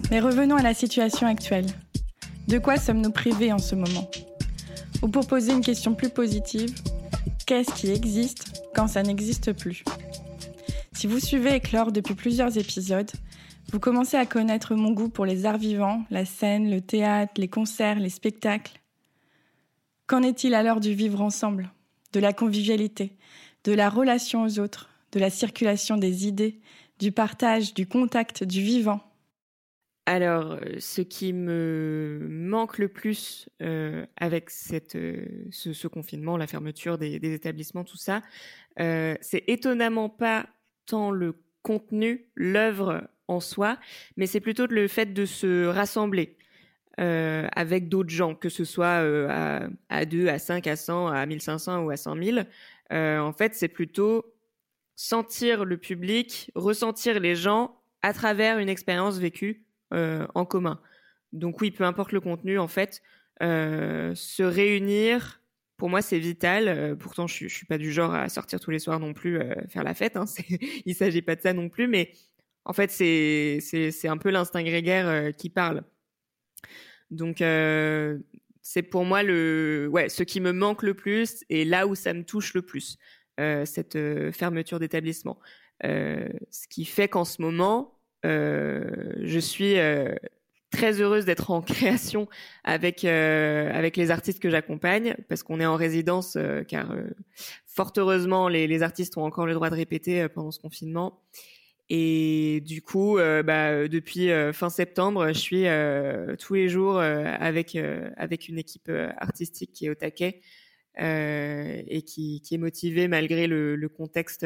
Mais 0.09 0.19
revenons 0.19 0.55
à 0.55 0.61
la 0.61 0.73
situation 0.73 1.27
actuelle. 1.27 1.67
De 2.47 2.57
quoi 2.59 2.77
sommes-nous 2.77 3.11
privés 3.11 3.51
en 3.51 3.59
ce 3.59 3.75
moment? 3.75 4.09
Ou 5.01 5.09
pour 5.09 5.27
poser 5.27 5.51
une 5.51 5.61
question 5.61 5.93
plus 5.93 6.09
positive, 6.09 6.73
qu'est-ce 7.45 7.73
qui 7.73 7.91
existe 7.91 8.63
quand 8.73 8.87
ça 8.87 9.03
n'existe 9.03 9.53
plus? 9.53 9.83
Si 10.97 11.05
vous 11.05 11.19
suivez 11.19 11.53
Éclore 11.53 11.91
depuis 11.91 12.15
plusieurs 12.15 12.57
épisodes, 12.57 13.11
vous 13.71 13.79
commencez 13.79 14.17
à 14.17 14.25
connaître 14.25 14.73
mon 14.73 14.93
goût 14.93 15.09
pour 15.09 15.27
les 15.27 15.45
arts 15.45 15.59
vivants, 15.59 16.03
la 16.09 16.25
scène, 16.25 16.71
le 16.71 16.81
théâtre, 16.81 17.33
les 17.37 17.47
concerts, 17.47 17.99
les 17.99 18.09
spectacles. 18.09 18.81
Qu'en 20.07 20.23
est-il 20.23 20.55
alors 20.55 20.79
du 20.79 20.95
vivre 20.95 21.21
ensemble, 21.21 21.69
de 22.13 22.19
la 22.19 22.33
convivialité, 22.33 23.15
de 23.63 23.73
la 23.73 23.91
relation 23.91 24.41
aux 24.41 24.57
autres, 24.57 24.89
de 25.11 25.19
la 25.19 25.29
circulation 25.29 25.97
des 25.97 26.25
idées, 26.25 26.61
du 26.97 27.11
partage, 27.11 27.75
du 27.75 27.85
contact, 27.85 28.43
du 28.43 28.63
vivant? 28.63 29.01
Alors, 30.07 30.53
euh, 30.53 30.79
ce 30.79 31.01
qui 31.01 31.31
me 31.31 32.25
manque 32.27 32.79
le 32.79 32.87
plus 32.87 33.49
euh, 33.61 34.03
avec 34.15 34.49
euh, 34.95 35.25
ce, 35.51 35.87
confinement, 35.87 36.37
la 36.37 36.47
fermeture 36.47 36.97
des, 36.97 37.17
établissements, 37.17 37.83
tout 37.83 37.97
ça, 37.97 38.23
c'est 38.77 39.43
étonnamment 39.47 40.09
pas 40.09 40.47
tant 40.87 41.11
le 41.11 41.35
contenu, 41.61 42.25
l'œuvre 42.35 43.07
en 43.27 43.39
soi, 43.39 43.77
mais 44.15 44.25
c'est 44.25 44.39
plutôt 44.39 44.65
le 44.65 44.87
fait 44.87 45.13
de 45.13 45.25
se 45.25 45.67
rassembler 45.67 46.37
euh, 46.99 47.47
avec 47.55 47.89
d'autres 47.89 48.09
gens, 48.09 48.33
que 48.33 48.49
ce 48.49 48.65
soit 48.65 49.03
euh, 49.03 49.27
à, 49.29 49.67
à, 49.89 50.05
2, 50.05 50.29
à 50.29 50.39
5, 50.39 50.65
à 50.65 50.75
100, 50.75 51.07
à 51.09 51.25
1500 51.27 51.83
ou 51.83 51.91
à 51.91 51.97
100 51.97 52.23
000. 52.23 52.39
Euh, 52.91 53.19
en 53.19 53.33
fait, 53.33 53.53
c'est 53.53 53.67
plutôt 53.67 54.25
sentir 54.95 55.63
le 55.63 55.77
public, 55.77 56.49
ressentir 56.55 57.19
les 57.19 57.35
gens 57.35 57.79
à 58.01 58.13
travers 58.13 58.57
une 58.57 58.69
expérience 58.69 59.19
vécue 59.19 59.63
en 59.91 60.43
commun. 60.43 60.81
Donc 61.33 61.61
oui, 61.61 61.71
peu 61.71 61.85
importe 61.85 62.11
le 62.11 62.19
contenu, 62.19 62.57
en 62.57 62.67
fait, 62.67 63.01
se 63.39 64.43
réunir, 64.43 65.39
pour 65.77 65.89
moi, 65.89 66.01
c'est 66.01 66.19
vital. 66.19 66.67
Euh, 66.67 66.95
pourtant, 66.95 67.27
je, 67.27 67.47
je 67.47 67.53
suis 67.53 67.65
pas 67.65 67.77
du 67.77 67.91
genre 67.91 68.13
à 68.13 68.27
sortir 68.29 68.59
tous 68.59 68.71
les 68.71 68.79
soirs 68.79 68.99
non 68.99 69.13
plus, 69.13 69.39
euh, 69.39 69.53
faire 69.69 69.83
la 69.83 69.93
fête. 69.93 70.17
Hein, 70.17 70.25
il 70.85 70.95
s'agit 70.95 71.21
pas 71.21 71.35
de 71.35 71.41
ça 71.41 71.53
non 71.53 71.69
plus, 71.69 71.87
mais 71.87 72.11
en 72.65 72.73
fait, 72.73 72.91
c'est 72.91 73.59
c'est 73.61 74.07
un 74.07 74.17
peu 74.17 74.29
l'instinct 74.29 74.63
grégaire 74.63 75.07
euh, 75.07 75.31
qui 75.31 75.49
parle. 75.49 75.83
Donc, 77.11 77.37
c'est 78.61 78.83
pour 78.83 79.05
moi 79.05 79.23
le 79.23 79.87
ouais 79.89 80.09
ce 80.09 80.23
qui 80.23 80.41
me 80.41 80.51
manque 80.51 80.83
le 80.83 80.93
plus 80.93 81.45
et 81.49 81.63
là 81.63 81.87
où 81.87 81.95
ça 81.95 82.13
me 82.13 82.25
touche 82.25 82.53
le 82.53 82.61
plus 82.61 82.97
cette 83.37 83.97
fermeture 84.33 84.79
d'établissement. 84.79 85.39
ce 85.81 86.67
qui 86.69 86.83
fait 86.83 87.07
qu'en 87.07 87.23
ce 87.23 87.41
moment, 87.41 87.97
je 88.25 89.39
suis 89.39 89.75
très 90.71 91.01
heureuse 91.01 91.25
d'être 91.25 91.51
en 91.51 91.61
création 91.61 92.27
avec 92.63 93.05
euh, 93.05 93.71
avec 93.73 93.97
les 93.97 94.11
artistes 94.11 94.39
que 94.39 94.49
j'accompagne 94.49 95.15
parce 95.29 95.43
qu'on 95.43 95.59
est 95.59 95.65
en 95.65 95.75
résidence 95.75 96.35
euh, 96.35 96.63
car 96.63 96.91
euh, 96.91 97.07
fort 97.65 97.93
heureusement 97.97 98.49
les, 98.49 98.81
artistes 98.83 99.17
ont 99.17 99.23
encore 99.23 99.45
le 99.45 99.53
droit 99.53 99.69
de 99.69 99.75
répéter 99.75 100.27
pendant 100.29 100.51
ce 100.51 100.59
confinement. 100.59 101.21
Et 101.89 102.61
du 102.65 102.81
coup 102.81 103.17
bah, 103.17 103.87
depuis 103.87 104.29
fin 104.51 104.69
septembre 104.69 105.29
je 105.29 105.39
suis 105.39 105.65
tous 106.37 106.53
les 106.55 106.67
jours 106.67 106.99
avec 106.99 107.75
une 107.75 108.57
équipe 108.57 108.91
artistique 109.17 109.71
qui 109.71 109.85
est 109.85 109.89
au 109.89 109.95
taquet 109.95 110.41
et 110.97 112.01
qui, 112.05 112.41
est 112.51 112.57
motivée 112.57 113.07
malgré 113.07 113.47
le 113.47 113.87
contexte 113.87 114.45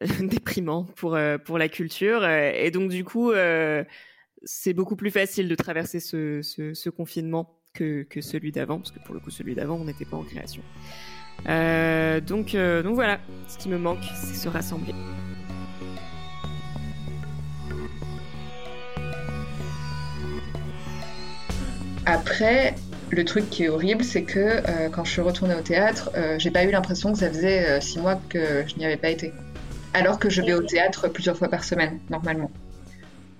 déprimant 0.20 0.84
pour 0.96 1.14
euh, 1.14 1.38
pour 1.38 1.58
la 1.58 1.68
culture 1.68 2.26
et 2.26 2.70
donc 2.70 2.90
du 2.90 3.04
coup 3.04 3.32
euh, 3.32 3.84
c'est 4.42 4.72
beaucoup 4.72 4.96
plus 4.96 5.10
facile 5.10 5.48
de 5.48 5.54
traverser 5.54 6.00
ce, 6.00 6.88
confinement 6.88 7.58
que, 7.74 8.04
que 8.04 8.20
celui 8.20 8.52
d'avant 8.52 8.78
parce 8.78 8.92
que 8.92 8.98
pour 9.00 9.14
le 9.14 9.20
coup 9.20 9.30
celui 9.30 9.54
d'avant 9.54 9.76
on 9.76 9.84
n'était 9.84 10.06
pas 10.06 10.16
en 10.16 10.24
création 10.24 10.62
euh, 11.48 12.20
donc 12.20 12.54
donc 12.56 12.94
voilà 12.94 13.20
ce 13.48 13.58
qui 13.58 13.68
me 13.68 13.78
manque 13.78 14.04
c'est 14.14 14.34
se 14.34 14.48
rassembler 14.48 14.94
Après, 22.06 22.74
le 23.10 23.24
truc 23.24 23.50
qui 23.50 23.64
est 23.64 23.68
horrible, 23.68 24.02
c'est 24.02 24.22
que 24.22 24.40
euh, 24.40 24.88
quand 24.90 25.04
je 25.04 25.12
suis 25.12 25.20
retournée 25.20 25.54
au 25.54 25.60
théâtre, 25.60 26.10
euh, 26.16 26.38
j'ai 26.38 26.50
pas 26.50 26.64
eu 26.64 26.70
l'impression 26.70 27.12
que 27.12 27.18
ça 27.18 27.28
faisait 27.28 27.68
euh, 27.68 27.80
six 27.80 27.98
mois 27.98 28.20
que 28.28 28.64
je 28.66 28.76
n'y 28.76 28.84
avais 28.84 28.96
pas 28.96 29.10
été. 29.10 29.32
Alors 29.94 30.18
que 30.18 30.30
je 30.30 30.42
vais 30.42 30.52
au 30.52 30.62
théâtre 30.62 31.08
plusieurs 31.08 31.36
fois 31.36 31.48
par 31.48 31.64
semaine, 31.64 32.00
normalement. 32.10 32.50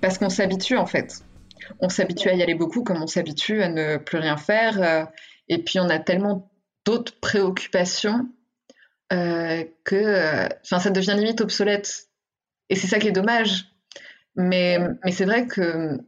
Parce 0.00 0.18
qu'on 0.18 0.30
s'habitue, 0.30 0.76
en 0.76 0.86
fait. 0.86 1.22
On 1.78 1.88
s'habitue 1.88 2.28
à 2.28 2.34
y 2.34 2.42
aller 2.42 2.54
beaucoup, 2.54 2.82
comme 2.82 3.02
on 3.02 3.06
s'habitue 3.06 3.62
à 3.62 3.68
ne 3.68 3.96
plus 3.96 4.18
rien 4.18 4.36
faire. 4.36 5.08
et 5.48 5.58
puis, 5.58 5.78
on 5.78 5.88
a 5.88 5.98
tellement 5.98 6.50
d'autres 6.84 7.18
préoccupations 7.20 8.28
que 9.10 10.48
ça 10.62 10.90
devient 10.90 11.14
limite 11.16 11.40
obsolète. 11.40 12.08
Et 12.68 12.76
c'est 12.76 12.86
ça 12.86 12.98
qui 12.98 13.08
est 13.08 13.12
dommage. 13.12 13.66
Mais, 14.36 14.78
mais 15.04 15.12
c'est 15.12 15.24
vrai 15.24 15.46
que 15.46 15.98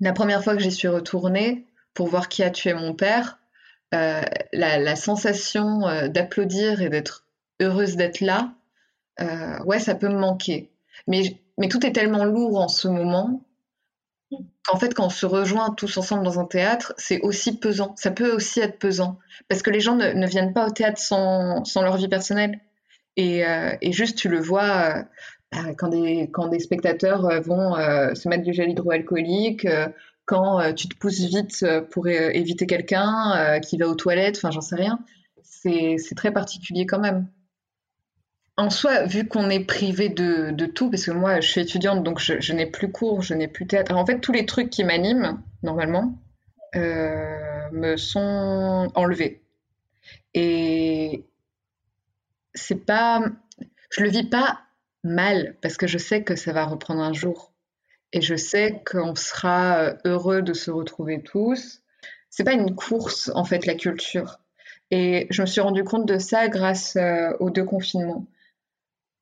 la 0.00 0.12
première 0.12 0.42
fois 0.42 0.54
que 0.54 0.62
j'y 0.62 0.72
suis 0.72 0.88
retournée 0.88 1.66
pour 1.94 2.08
voir 2.08 2.28
qui 2.28 2.42
a 2.42 2.50
tué 2.50 2.74
mon 2.74 2.94
père, 2.94 3.38
euh, 3.94 4.22
la, 4.52 4.96
sensation 4.96 5.86
euh, 5.86 6.08
d'applaudir 6.08 6.82
et 6.82 6.88
d'être 6.88 7.26
heureuse 7.60 7.96
d'être 7.96 8.20
là, 8.20 8.52
euh, 9.20 9.58
ouais, 9.64 9.78
ça 9.78 9.94
peut 9.94 10.08
me 10.08 10.18
manquer. 10.18 10.70
Mais, 11.06 11.38
mais 11.58 11.68
tout 11.68 11.84
est 11.86 11.92
tellement 11.92 12.24
lourd 12.24 12.60
en 12.60 12.68
ce 12.68 12.88
moment 12.88 13.42
qu'en 14.66 14.78
fait, 14.78 14.94
quand 14.94 15.06
on 15.06 15.10
se 15.10 15.26
rejoint 15.26 15.70
tous 15.70 15.96
ensemble 15.98 16.24
dans 16.24 16.40
un 16.40 16.44
théâtre, 16.44 16.94
c'est 16.96 17.20
aussi 17.20 17.58
pesant. 17.58 17.94
Ça 17.96 18.10
peut 18.10 18.32
aussi 18.32 18.60
être 18.60 18.78
pesant. 18.78 19.18
Parce 19.48 19.62
que 19.62 19.70
les 19.70 19.80
gens 19.80 19.94
ne, 19.94 20.26
viennent 20.26 20.52
pas 20.52 20.66
au 20.66 20.70
théâtre 20.70 20.98
sans, 20.98 21.64
sans 21.64 21.82
leur 21.82 21.96
vie 21.96 22.08
personnelle. 22.08 22.58
Et, 23.16 23.44
et, 23.80 23.92
juste, 23.92 24.18
tu 24.18 24.28
le 24.28 24.40
vois 24.40 25.04
bah, 25.54 25.72
quand 25.76 25.88
des, 25.88 26.30
quand 26.32 26.48
des 26.48 26.58
spectateurs 26.58 27.26
euh, 27.26 27.40
vont 27.40 27.76
euh, 27.76 28.14
se 28.14 28.28
mettre 28.28 28.42
du 28.42 28.52
gel 28.52 28.70
hydroalcoolique, 28.70 29.64
euh, 29.66 29.88
quand 30.26 30.72
tu 30.72 30.88
te 30.88 30.96
pousses 30.96 31.20
vite 31.20 31.66
pour 31.90 32.08
éviter 32.08 32.64
quelqu'un 32.64 33.60
qui 33.60 33.76
va 33.76 33.88
aux 33.88 33.94
toilettes, 33.94 34.38
enfin 34.38 34.50
j'en 34.50 34.62
sais 34.62 34.74
rien. 34.74 34.98
C'est 35.42 35.98
très 36.16 36.32
particulier 36.32 36.86
quand 36.86 36.98
même. 36.98 37.28
En 38.56 38.70
soi, 38.70 39.04
vu 39.04 39.26
qu'on 39.26 39.50
est 39.50 39.64
privé 39.64 40.08
de, 40.08 40.66
tout, 40.66 40.90
parce 40.90 41.06
que 41.06 41.10
moi 41.10 41.40
je 41.40 41.48
suis 41.48 41.60
étudiante 41.60 42.04
donc 42.04 42.20
je, 42.20 42.52
n'ai 42.52 42.66
plus 42.66 42.92
cours, 42.92 43.20
je 43.20 43.34
n'ai 43.34 43.48
plus 43.48 43.66
théâtre. 43.66 43.96
en 43.96 44.06
fait, 44.06 44.20
tous 44.20 44.32
les 44.32 44.46
trucs 44.46 44.70
qui 44.70 44.84
m'animent, 44.84 45.42
normalement, 45.62 46.18
euh, 46.76 47.70
me 47.72 47.96
sont 47.96 48.90
enlevés. 48.94 49.42
Et 50.34 51.24
c'est 52.54 52.84
pas. 52.86 53.24
Je 53.90 54.02
le 54.02 54.10
vis 54.10 54.28
pas 54.28 54.60
mal 55.02 55.56
parce 55.60 55.76
que 55.76 55.86
je 55.86 55.98
sais 55.98 56.22
que 56.22 56.36
ça 56.36 56.52
va 56.52 56.64
reprendre 56.64 57.02
un 57.02 57.12
jour 57.12 57.52
et 58.12 58.20
je 58.20 58.36
sais 58.36 58.82
qu'on 58.86 59.14
sera 59.14 59.94
heureux 60.04 60.42
de 60.42 60.52
se 60.52 60.70
retrouver 60.70 61.22
tous. 61.22 61.82
C'est 62.30 62.44
pas 62.44 62.52
une 62.52 62.74
course 62.74 63.30
en 63.34 63.44
fait 63.44 63.66
la 63.66 63.74
culture 63.74 64.38
et 64.90 65.26
je 65.30 65.42
me 65.42 65.46
suis 65.46 65.60
rendu 65.60 65.84
compte 65.84 66.06
de 66.06 66.18
ça 66.18 66.48
grâce 66.48 66.96
euh, 66.96 67.32
aux 67.40 67.50
deux 67.50 67.64
confinements. 67.64 68.26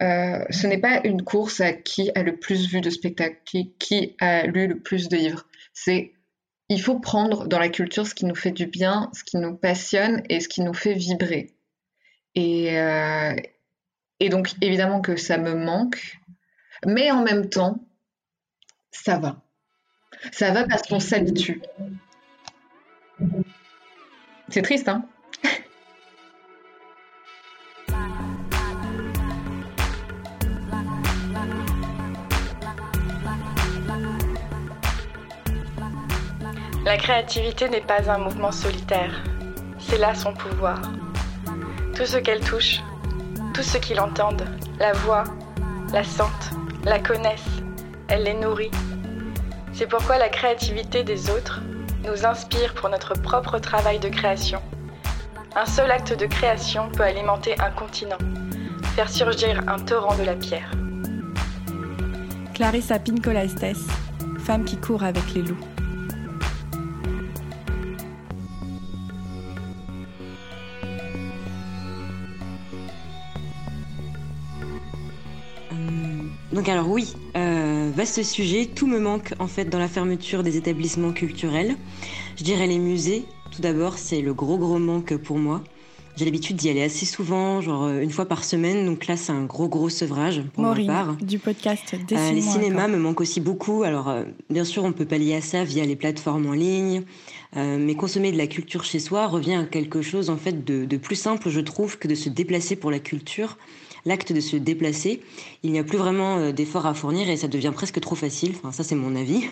Euh, 0.02 0.44
ce 0.50 0.66
n'est 0.66 0.78
pas 0.78 1.00
une 1.04 1.22
course 1.22 1.60
à 1.60 1.72
qui 1.72 2.10
a 2.14 2.22
le 2.22 2.36
plus 2.36 2.68
vu 2.68 2.80
de 2.80 2.90
spectacles, 2.90 3.40
qui, 3.44 4.16
a 4.20 4.46
lu 4.46 4.66
le 4.66 4.80
plus 4.80 5.08
de 5.08 5.16
livres. 5.16 5.46
C'est 5.72 6.12
il 6.68 6.80
faut 6.80 6.98
prendre 6.98 7.46
dans 7.46 7.58
la 7.58 7.68
culture 7.68 8.06
ce 8.06 8.14
qui 8.14 8.24
nous 8.24 8.34
fait 8.34 8.50
du 8.50 8.66
bien, 8.66 9.10
ce 9.12 9.24
qui 9.24 9.36
nous 9.36 9.54
passionne 9.54 10.22
et 10.28 10.40
ce 10.40 10.48
qui 10.48 10.62
nous 10.62 10.74
fait 10.74 10.94
vibrer. 10.94 11.54
Et, 12.34 12.74
et 14.20 14.28
donc, 14.30 14.54
évidemment 14.62 15.02
que 15.02 15.16
ça 15.16 15.36
me 15.36 15.52
manque, 15.54 16.18
mais 16.86 17.10
en 17.10 17.22
même 17.22 17.50
temps, 17.50 17.78
ça 18.90 19.18
va. 19.18 19.42
Ça 20.30 20.52
va 20.52 20.64
parce 20.64 20.82
qu'on 20.82 21.00
s'habitue. 21.00 21.60
C'est 24.48 24.62
triste, 24.62 24.88
hein? 24.88 25.06
La 36.92 36.98
créativité 36.98 37.70
n'est 37.70 37.80
pas 37.80 38.10
un 38.10 38.18
mouvement 38.18 38.52
solitaire. 38.52 39.24
C'est 39.78 39.96
là 39.96 40.14
son 40.14 40.34
pouvoir. 40.34 40.78
Tout 41.96 42.04
ce 42.04 42.18
qu'elle 42.18 42.40
touche 42.40 42.80
tous 43.54 43.62
ceux 43.62 43.78
qui 43.78 43.94
l'entendent, 43.94 44.44
la 44.78 44.92
voient, 44.92 45.24
la 45.90 46.04
sentent, 46.04 46.50
la 46.84 46.98
connaissent, 46.98 47.62
elle 48.08 48.24
les 48.24 48.34
nourrit. 48.34 48.70
C'est 49.72 49.86
pourquoi 49.86 50.18
la 50.18 50.28
créativité 50.28 51.02
des 51.02 51.30
autres 51.30 51.62
nous 52.04 52.26
inspire 52.26 52.74
pour 52.74 52.90
notre 52.90 53.14
propre 53.14 53.58
travail 53.58 53.98
de 53.98 54.10
création. 54.10 54.60
Un 55.56 55.64
seul 55.64 55.90
acte 55.90 56.12
de 56.14 56.26
création 56.26 56.90
peut 56.90 57.04
alimenter 57.04 57.58
un 57.58 57.70
continent, 57.70 58.18
faire 58.96 59.08
surgir 59.08 59.62
un 59.66 59.78
torrent 59.78 60.14
de 60.16 60.24
la 60.24 60.34
pierre. 60.34 60.70
Clarissa 62.52 62.98
Pincolastes, 62.98 63.78
femme 64.40 64.66
qui 64.66 64.76
court 64.76 65.04
avec 65.04 65.32
les 65.32 65.40
loups. 65.40 65.71
Donc 76.62 76.68
alors 76.68 76.88
oui, 76.88 77.12
euh, 77.36 77.90
vaste 77.92 78.22
sujet, 78.22 78.66
tout 78.66 78.86
me 78.86 79.00
manque 79.00 79.34
en 79.40 79.48
fait 79.48 79.64
dans 79.64 79.80
la 79.80 79.88
fermeture 79.88 80.44
des 80.44 80.56
établissements 80.56 81.10
culturels. 81.10 81.74
Je 82.36 82.44
dirais 82.44 82.68
les 82.68 82.78
musées, 82.78 83.24
tout 83.50 83.60
d'abord, 83.62 83.98
c'est 83.98 84.20
le 84.20 84.32
gros 84.32 84.58
gros 84.58 84.78
manque 84.78 85.16
pour 85.16 85.38
moi. 85.38 85.64
J'ai 86.14 86.24
l'habitude 86.24 86.54
d'y 86.54 86.70
aller 86.70 86.84
assez 86.84 87.04
souvent, 87.04 87.60
genre 87.60 87.82
euh, 87.82 88.00
une 88.00 88.12
fois 88.12 88.26
par 88.26 88.44
semaine, 88.44 88.86
donc 88.86 89.08
là 89.08 89.16
c'est 89.16 89.32
un 89.32 89.42
gros 89.42 89.66
gros 89.66 89.88
sevrage 89.88 90.40
pour 90.54 90.62
Maureen, 90.62 90.86
ma 90.86 90.92
part. 90.92 91.16
du 91.16 91.40
podcast 91.40 91.94
euh, 91.94 92.30
Les 92.30 92.40
cinémas 92.40 92.86
me 92.86 92.96
manquent 92.96 93.22
aussi 93.22 93.40
beaucoup, 93.40 93.82
alors 93.82 94.08
euh, 94.08 94.22
bien 94.48 94.62
sûr 94.62 94.84
on 94.84 94.92
peut 94.92 95.04
pallier 95.04 95.34
à 95.34 95.40
ça 95.40 95.64
via 95.64 95.84
les 95.84 95.96
plateformes 95.96 96.46
en 96.46 96.52
ligne, 96.52 97.02
mais 97.56 97.96
consommer 97.96 98.30
de 98.30 98.38
la 98.38 98.46
culture 98.46 98.84
chez 98.84 99.00
soi 99.00 99.26
revient 99.26 99.56
à 99.56 99.64
quelque 99.64 100.00
chose 100.00 100.30
en 100.30 100.36
fait 100.36 100.64
de, 100.64 100.84
de 100.84 100.96
plus 100.96 101.16
simple 101.16 101.50
je 101.50 101.60
trouve 101.60 101.98
que 101.98 102.06
de 102.06 102.14
se 102.14 102.28
déplacer 102.28 102.76
pour 102.76 102.92
la 102.92 103.00
culture 103.00 103.58
l'acte 104.04 104.32
de 104.32 104.40
se 104.40 104.56
déplacer, 104.56 105.20
il 105.62 105.72
n'y 105.72 105.78
a 105.78 105.84
plus 105.84 105.98
vraiment 105.98 106.38
euh, 106.38 106.52
d'efforts 106.52 106.86
à 106.86 106.94
fournir 106.94 107.28
et 107.28 107.36
ça 107.36 107.48
devient 107.48 107.72
presque 107.74 108.00
trop 108.00 108.14
facile. 108.14 108.52
Enfin, 108.56 108.72
ça, 108.72 108.84
c'est 108.84 108.94
mon 108.94 109.14
avis. 109.16 109.42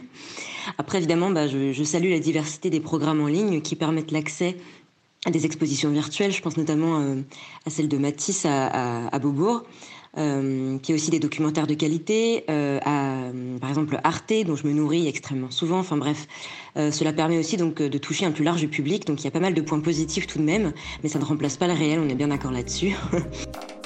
Après, 0.79 0.99
évidemment, 0.99 1.31
bah, 1.31 1.47
je, 1.47 1.85
salue 1.85 2.11
la 2.11 2.21
diversité 2.21 2.71
des 2.71 2.81
programmes 2.81 3.21
en 3.21 3.27
ligne 3.27 3.61
qui 3.61 3.77
permettent 3.77 4.13
l'accès 4.13 4.57
à 5.27 5.31
des 5.31 5.45
expositions 5.47 5.91
virtuelles. 5.91 6.33
Je 6.33 6.43
pense 6.43 6.57
notamment 6.57 7.01
euh, 7.01 7.17
à 7.67 7.71
celle 7.71 7.89
de 7.89 7.99
Matisse 7.99 8.47
à, 8.47 9.19
Beaubourg. 9.19 9.65
Euh, 10.19 10.77
qui 10.79 10.91
a 10.91 10.97
aussi 10.97 11.13
des 11.13 11.21
documentaires 11.21 11.69
de 11.69 11.75
qualité, 11.75 12.43
à, 12.49 13.31
par 13.61 13.71
exemple 13.71 14.01
Arte, 14.03 14.33
dont 14.45 14.57
je 14.57 14.67
me 14.67 14.73
nourris 14.73 15.07
extrêmement 15.07 15.53
souvent. 15.53 15.79
Enfin 15.79 15.97
bref, 15.97 16.27
cela 16.75 17.13
permet 17.13 17.39
aussi 17.39 17.57
donc 17.57 17.81
de 17.81 17.99
toucher 17.99 18.25
un 18.25 18.33
plus 18.33 18.43
large 18.43 18.67
public. 18.67 19.07
Donc 19.07 19.21
il 19.21 19.25
y 19.27 19.29
a 19.29 19.31
pas 19.31 19.39
mal 19.39 19.55
de 19.55 19.61
points 19.61 19.79
positifs 19.79 20.27
tout 20.27 20.39
de 20.39 20.43
même, 20.43 20.73
mais 21.05 21.09
ça 21.09 21.21
ne 21.21 21.25
remplace 21.25 21.57
pas 21.57 21.69
le 21.69 21.75
réel. 21.75 22.01
On 22.01 22.09
est 22.09 22.17
bien 22.17 22.27
d'accord 22.27 22.51
là-dessus. 22.51 22.97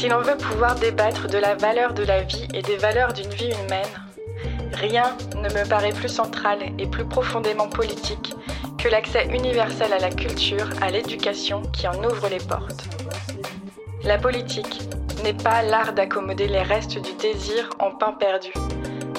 Si 0.00 0.08
l'on 0.08 0.22
veut 0.22 0.38
pouvoir 0.38 0.76
débattre 0.76 1.28
de 1.28 1.36
la 1.36 1.56
valeur 1.56 1.92
de 1.92 2.02
la 2.02 2.22
vie 2.22 2.48
et 2.54 2.62
des 2.62 2.78
valeurs 2.78 3.12
d'une 3.12 3.28
vie 3.28 3.50
humaine, 3.50 4.72
rien 4.72 5.14
ne 5.36 5.50
me 5.50 5.68
paraît 5.68 5.92
plus 5.92 6.08
central 6.08 6.58
et 6.78 6.86
plus 6.86 7.04
profondément 7.04 7.68
politique 7.68 8.32
que 8.78 8.88
l'accès 8.88 9.26
universel 9.26 9.92
à 9.92 9.98
la 9.98 10.08
culture, 10.08 10.70
à 10.80 10.90
l'éducation 10.90 11.60
qui 11.74 11.86
en 11.86 12.02
ouvre 12.02 12.30
les 12.30 12.38
portes. 12.38 12.88
La 14.02 14.16
politique 14.16 14.80
n'est 15.22 15.34
pas 15.34 15.60
l'art 15.60 15.92
d'accommoder 15.92 16.48
les 16.48 16.62
restes 16.62 16.98
du 16.98 17.12
désir 17.20 17.68
en 17.78 17.90
pain 17.90 18.12
perdu. 18.12 18.54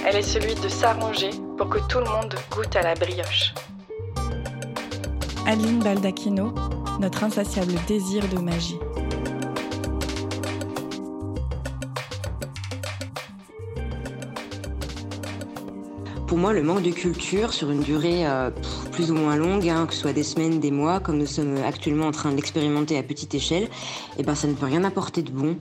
Elle 0.03 0.15
est 0.15 0.23
celui 0.23 0.55
de 0.55 0.67
s'arranger 0.67 1.29
pour 1.59 1.69
que 1.69 1.77
tout 1.89 1.99
le 1.99 2.05
monde 2.05 2.33
goûte 2.49 2.75
à 2.75 2.81
la 2.81 2.95
brioche. 2.95 3.53
Aline 5.45 5.77
Baldacchino, 5.83 6.55
notre 6.99 7.23
insatiable 7.23 7.75
désir 7.87 8.27
de 8.29 8.39
magie. 8.39 8.79
Pour 16.31 16.37
moi, 16.37 16.53
le 16.53 16.63
manque 16.63 16.81
de 16.81 16.91
culture 16.91 17.51
sur 17.51 17.71
une 17.71 17.81
durée 17.81 18.25
euh, 18.25 18.51
plus 18.93 19.11
ou 19.11 19.15
moins 19.15 19.35
longue, 19.35 19.67
hein, 19.67 19.85
que 19.85 19.93
ce 19.93 19.99
soit 19.99 20.13
des 20.13 20.23
semaines, 20.23 20.61
des 20.61 20.71
mois, 20.71 21.01
comme 21.01 21.17
nous 21.17 21.25
sommes 21.25 21.57
actuellement 21.57 22.07
en 22.07 22.11
train 22.11 22.31
de 22.31 22.37
l'expérimenter 22.37 22.97
à 22.97 23.03
petite 23.03 23.35
échelle, 23.35 23.67
eh 24.17 24.23
ben, 24.23 24.33
ça 24.33 24.47
ne 24.47 24.53
peut 24.53 24.65
rien 24.65 24.85
apporter 24.85 25.23
de 25.23 25.31
bon. 25.31 25.57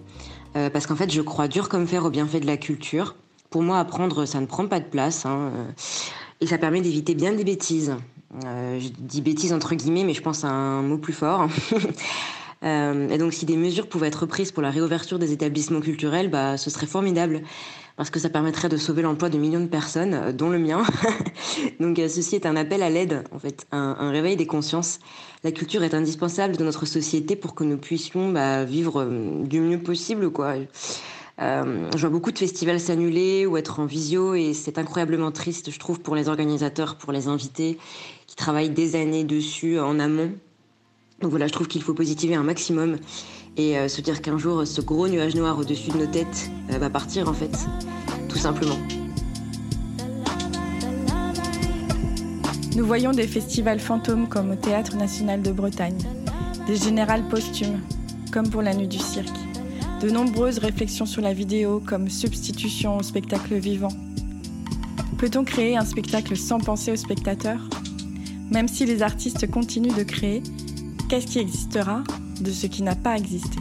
Euh, 0.54 0.70
parce 0.70 0.86
qu'en 0.86 0.94
fait, 0.94 1.10
je 1.10 1.22
crois 1.22 1.48
dur 1.48 1.68
comme 1.68 1.88
fer 1.88 2.04
au 2.04 2.10
bienfait 2.10 2.38
de 2.38 2.46
la 2.46 2.56
culture. 2.56 3.16
Pour 3.50 3.64
moi, 3.64 3.80
apprendre, 3.80 4.26
ça 4.26 4.40
ne 4.40 4.46
prend 4.46 4.68
pas 4.68 4.78
de 4.78 4.84
place. 4.84 5.26
Hein, 5.26 5.50
euh, 5.56 5.64
et 6.40 6.46
ça 6.46 6.56
permet 6.56 6.80
d'éviter 6.80 7.16
bien 7.16 7.32
des 7.32 7.42
bêtises. 7.42 7.96
je 8.40 8.88
dis 8.96 9.22
bêtises 9.22 9.52
entre 9.52 9.74
guillemets, 9.74 10.04
mais 10.04 10.14
je 10.14 10.22
pense 10.22 10.44
à 10.44 10.50
un 10.50 10.82
mot 10.82 10.98
plus 10.98 11.14
fort. 11.14 11.48
et 12.62 13.18
donc, 13.18 13.32
si 13.32 13.44
des 13.44 13.56
mesures 13.56 13.88
pouvaient 13.88 14.06
être 14.06 14.24
prises 14.24 14.52
pour 14.52 14.62
la 14.62 14.70
réouverture 14.70 15.18
des 15.18 15.32
établissements 15.32 15.80
culturels, 15.80 16.30
bah, 16.30 16.56
ce 16.56 16.70
serait 16.70 16.86
formidable 16.86 17.42
parce 18.00 18.08
que 18.08 18.18
ça 18.18 18.30
permettrait 18.30 18.70
de 18.70 18.78
sauver 18.78 19.02
l'emploi 19.02 19.28
de 19.28 19.36
millions 19.36 19.60
de 19.60 19.66
personnes, 19.66 20.14
euh, 20.14 20.32
dont 20.32 20.48
le 20.48 20.58
mien. 20.58 20.82
Donc 21.80 21.98
euh, 21.98 22.08
ceci 22.08 22.34
est 22.34 22.46
un 22.46 22.56
appel 22.56 22.82
à 22.82 22.88
l'aide, 22.88 23.24
en 23.30 23.38
fait, 23.38 23.66
un, 23.72 24.10
réveil 24.10 24.36
des 24.36 24.46
consciences. 24.46 25.00
La 25.44 25.52
culture 25.52 25.82
est 25.82 25.92
indispensable 25.92 26.56
de 26.56 26.64
notre 26.64 26.86
société 26.86 27.36
pour 27.36 27.54
que 27.54 27.62
nous 27.62 27.76
puissions 27.76 28.32
bah, 28.32 28.64
vivre 28.64 29.02
euh, 29.02 29.44
du 29.44 29.60
mieux 29.60 29.82
possible, 29.82 30.30
quoi. 30.30 30.54
je 31.38 31.98
vois 31.98 32.08
beaucoup 32.08 32.32
de 32.32 32.38
festivals 32.38 32.80
s'annuler 32.80 33.44
ou 33.44 33.58
être 33.58 33.80
en 33.80 33.84
visio 33.84 34.34
et 34.34 34.54
c'est 34.54 34.78
incroyablement 34.78 35.30
triste, 35.30 35.70
je 35.70 35.78
trouve, 35.78 36.00
pour 36.00 36.16
les 36.16 36.30
organisateurs, 36.30 36.96
pour 36.96 37.12
les 37.12 37.28
invités 37.28 37.76
qui 38.26 38.34
travaillent 38.34 38.70
des 38.70 38.96
années 38.96 39.24
dessus 39.24 39.78
en 39.78 40.00
amont. 40.00 40.32
Donc 41.20 41.32
voilà, 41.32 41.48
je 41.48 41.52
trouve 41.52 41.68
qu'il 41.68 41.82
faut 41.82 41.92
positiver 41.92 42.34
un 42.34 42.44
maximum 42.44 42.96
et 43.56 43.78
euh, 43.78 43.88
se 43.88 44.00
dire 44.00 44.22
qu'un 44.22 44.38
jour 44.38 44.66
ce 44.66 44.80
gros 44.80 45.08
nuage 45.08 45.34
noir 45.34 45.58
au-dessus 45.58 45.90
de 45.90 45.98
nos 45.98 46.06
têtes 46.06 46.50
euh, 46.72 46.78
va 46.78 46.90
partir 46.90 47.28
en 47.28 47.32
fait, 47.32 47.56
tout 48.28 48.38
simplement. 48.38 48.76
Nous 52.76 52.86
voyons 52.86 53.12
des 53.12 53.26
festivals 53.26 53.80
fantômes 53.80 54.28
comme 54.28 54.52
au 54.52 54.56
Théâtre 54.56 54.96
national 54.96 55.42
de 55.42 55.50
Bretagne, 55.50 55.98
des 56.66 56.76
générales 56.76 57.28
posthumes 57.28 57.80
comme 58.32 58.48
pour 58.48 58.62
la 58.62 58.74
nuit 58.74 58.88
du 58.88 58.98
cirque, 58.98 59.28
de 60.00 60.08
nombreuses 60.08 60.58
réflexions 60.58 61.06
sur 61.06 61.20
la 61.20 61.32
vidéo 61.32 61.82
comme 61.84 62.08
substitution 62.08 62.96
au 62.96 63.02
spectacle 63.02 63.56
vivant. 63.56 63.92
Peut-on 65.18 65.44
créer 65.44 65.76
un 65.76 65.84
spectacle 65.84 66.36
sans 66.36 66.58
penser 66.60 66.92
au 66.92 66.96
spectateur 66.96 67.58
Même 68.50 68.68
si 68.68 68.86
les 68.86 69.02
artistes 69.02 69.50
continuent 69.50 69.94
de 69.94 70.04
créer, 70.04 70.42
qu'est-ce 71.08 71.26
qui 71.26 71.40
existera? 71.40 72.02
De 72.40 72.50
ce 72.50 72.66
qui 72.66 72.82
n'a 72.82 72.96
pas 72.96 73.16
existé. 73.16 73.58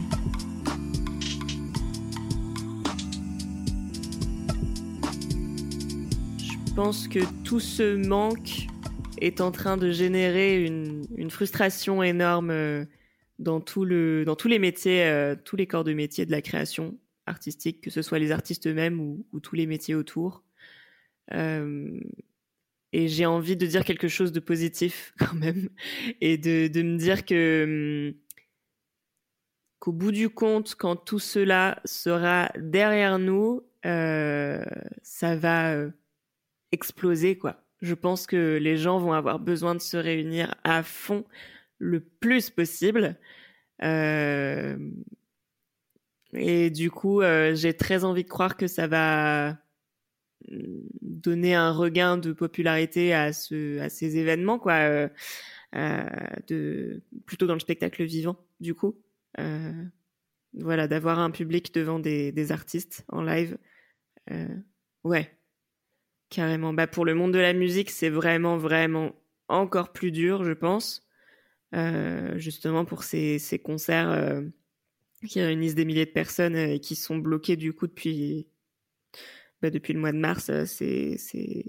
Je 6.38 6.74
pense 6.74 7.08
que 7.08 7.20
tout 7.44 7.60
ce 7.60 7.96
manque 8.06 8.66
est 9.20 9.40
en 9.40 9.50
train 9.50 9.76
de 9.76 9.90
générer 9.90 10.64
une, 10.64 11.30
frustration 11.30 12.02
énorme 12.02 12.50
euh, 12.50 12.84
dans, 13.38 13.60
tous 13.60 13.84
les 13.84 14.58
métiers, 14.58 15.04
euh, 15.04 15.36
tous 15.44 15.56
les 15.56 15.66
corps 15.66 15.84
de 15.84 15.92
métier 15.92 16.24
de 16.24 16.30
la 16.30 16.42
création 16.42 16.98
artistique, 17.26 17.82
que 17.82 17.90
ce 17.90 18.02
soit 18.02 18.18
les 18.18 18.32
artistes 18.32 18.66
eux-mêmes 18.66 18.98
ou, 19.00 19.40
tous 19.40 19.56
les 19.56 19.66
métiers 19.66 19.94
autour. 19.94 20.42
Euh, 21.32 22.00
et 22.92 23.08
j'ai 23.08 23.26
envie 23.26 23.56
de 23.56 23.66
dire 23.66 23.84
quelque 23.84 24.08
chose 24.08 24.32
de 24.32 24.40
positif 24.40 25.12
quand 25.18 25.34
même, 25.34 25.68
et 26.20 26.38
de, 26.38 26.68
de 26.68 26.82
me 26.82 26.96
dire 26.96 27.24
que 27.24 28.12
hum, 28.12 28.14
qu'au 29.80 29.92
bout 29.92 30.12
du 30.12 30.28
compte, 30.28 30.76
quand 30.76 30.94
tout 30.94 31.18
cela 31.18 31.80
sera 31.84 32.52
derrière 32.56 33.18
nous, 33.18 33.64
euh, 33.86 34.62
ça 35.02 35.36
va 35.36 35.74
euh, 35.74 35.90
exploser, 36.70 37.36
quoi. 37.38 37.64
Je 37.80 37.94
pense 37.94 38.26
que 38.26 38.58
les 38.58 38.76
gens 38.76 38.98
vont 38.98 39.14
avoir 39.14 39.38
besoin 39.40 39.74
de 39.74 39.80
se 39.80 39.96
réunir 39.96 40.54
à 40.64 40.82
fond 40.82 41.24
le 41.78 42.00
plus 42.00 42.50
possible. 42.50 43.16
Euh, 43.82 44.76
et 46.34 46.70
du 46.70 46.90
coup, 46.90 47.22
j'ai 47.54 47.74
très 47.74 48.04
envie 48.04 48.22
de 48.22 48.28
croire 48.28 48.58
que 48.58 48.66
ça 48.66 48.86
va 48.86 49.56
donner 51.00 51.54
un 51.54 51.72
regain 51.72 52.18
de 52.18 52.32
popularité 52.32 53.14
à, 53.14 53.32
ce, 53.32 53.78
à 53.80 53.88
ces 53.88 54.18
événements, 54.18 54.58
quoi, 54.58 55.08
de, 55.72 57.02
plutôt 57.24 57.46
dans 57.46 57.54
le 57.54 57.60
spectacle 57.60 58.04
vivant, 58.04 58.36
du 58.60 58.74
coup. 58.74 58.94
Euh, 59.38 59.84
voilà, 60.54 60.88
d'avoir 60.88 61.18
un 61.18 61.30
public 61.30 61.72
devant 61.74 61.98
des, 61.98 62.52
artistes 62.52 63.04
en 63.08 63.22
live. 63.22 63.56
Euh, 64.30 64.48
ouais, 65.04 65.38
carrément. 66.28 66.72
Bah, 66.72 66.86
pour 66.86 67.04
le 67.04 67.14
monde 67.14 67.32
de 67.32 67.38
la 67.38 67.52
musique, 67.52 67.90
c'est 67.90 68.10
vraiment, 68.10 68.56
vraiment 68.56 69.14
encore 69.48 69.92
plus 69.92 70.10
dur, 70.10 70.44
je 70.44 70.52
pense. 70.52 71.06
Euh, 71.72 72.36
justement 72.36 72.84
pour 72.84 73.04
ces, 73.04 73.38
concerts 73.62 74.42
qui 75.28 75.40
réunissent 75.40 75.76
des 75.76 75.84
milliers 75.84 76.06
de 76.06 76.10
personnes 76.10 76.56
et 76.56 76.80
qui 76.80 76.96
sont 76.96 77.18
bloqués 77.18 77.54
du 77.54 77.72
coup 77.72 77.86
depuis, 77.86 78.48
bah, 79.62 79.70
depuis 79.70 79.92
le 79.92 80.00
mois 80.00 80.12
de 80.12 80.18
mars. 80.18 80.50
C'est 80.64 81.64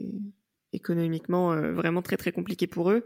économiquement 0.74 1.56
vraiment 1.74 2.02
très 2.02 2.18
très 2.18 2.32
compliqué 2.32 2.66
pour 2.66 2.90
eux. 2.92 3.06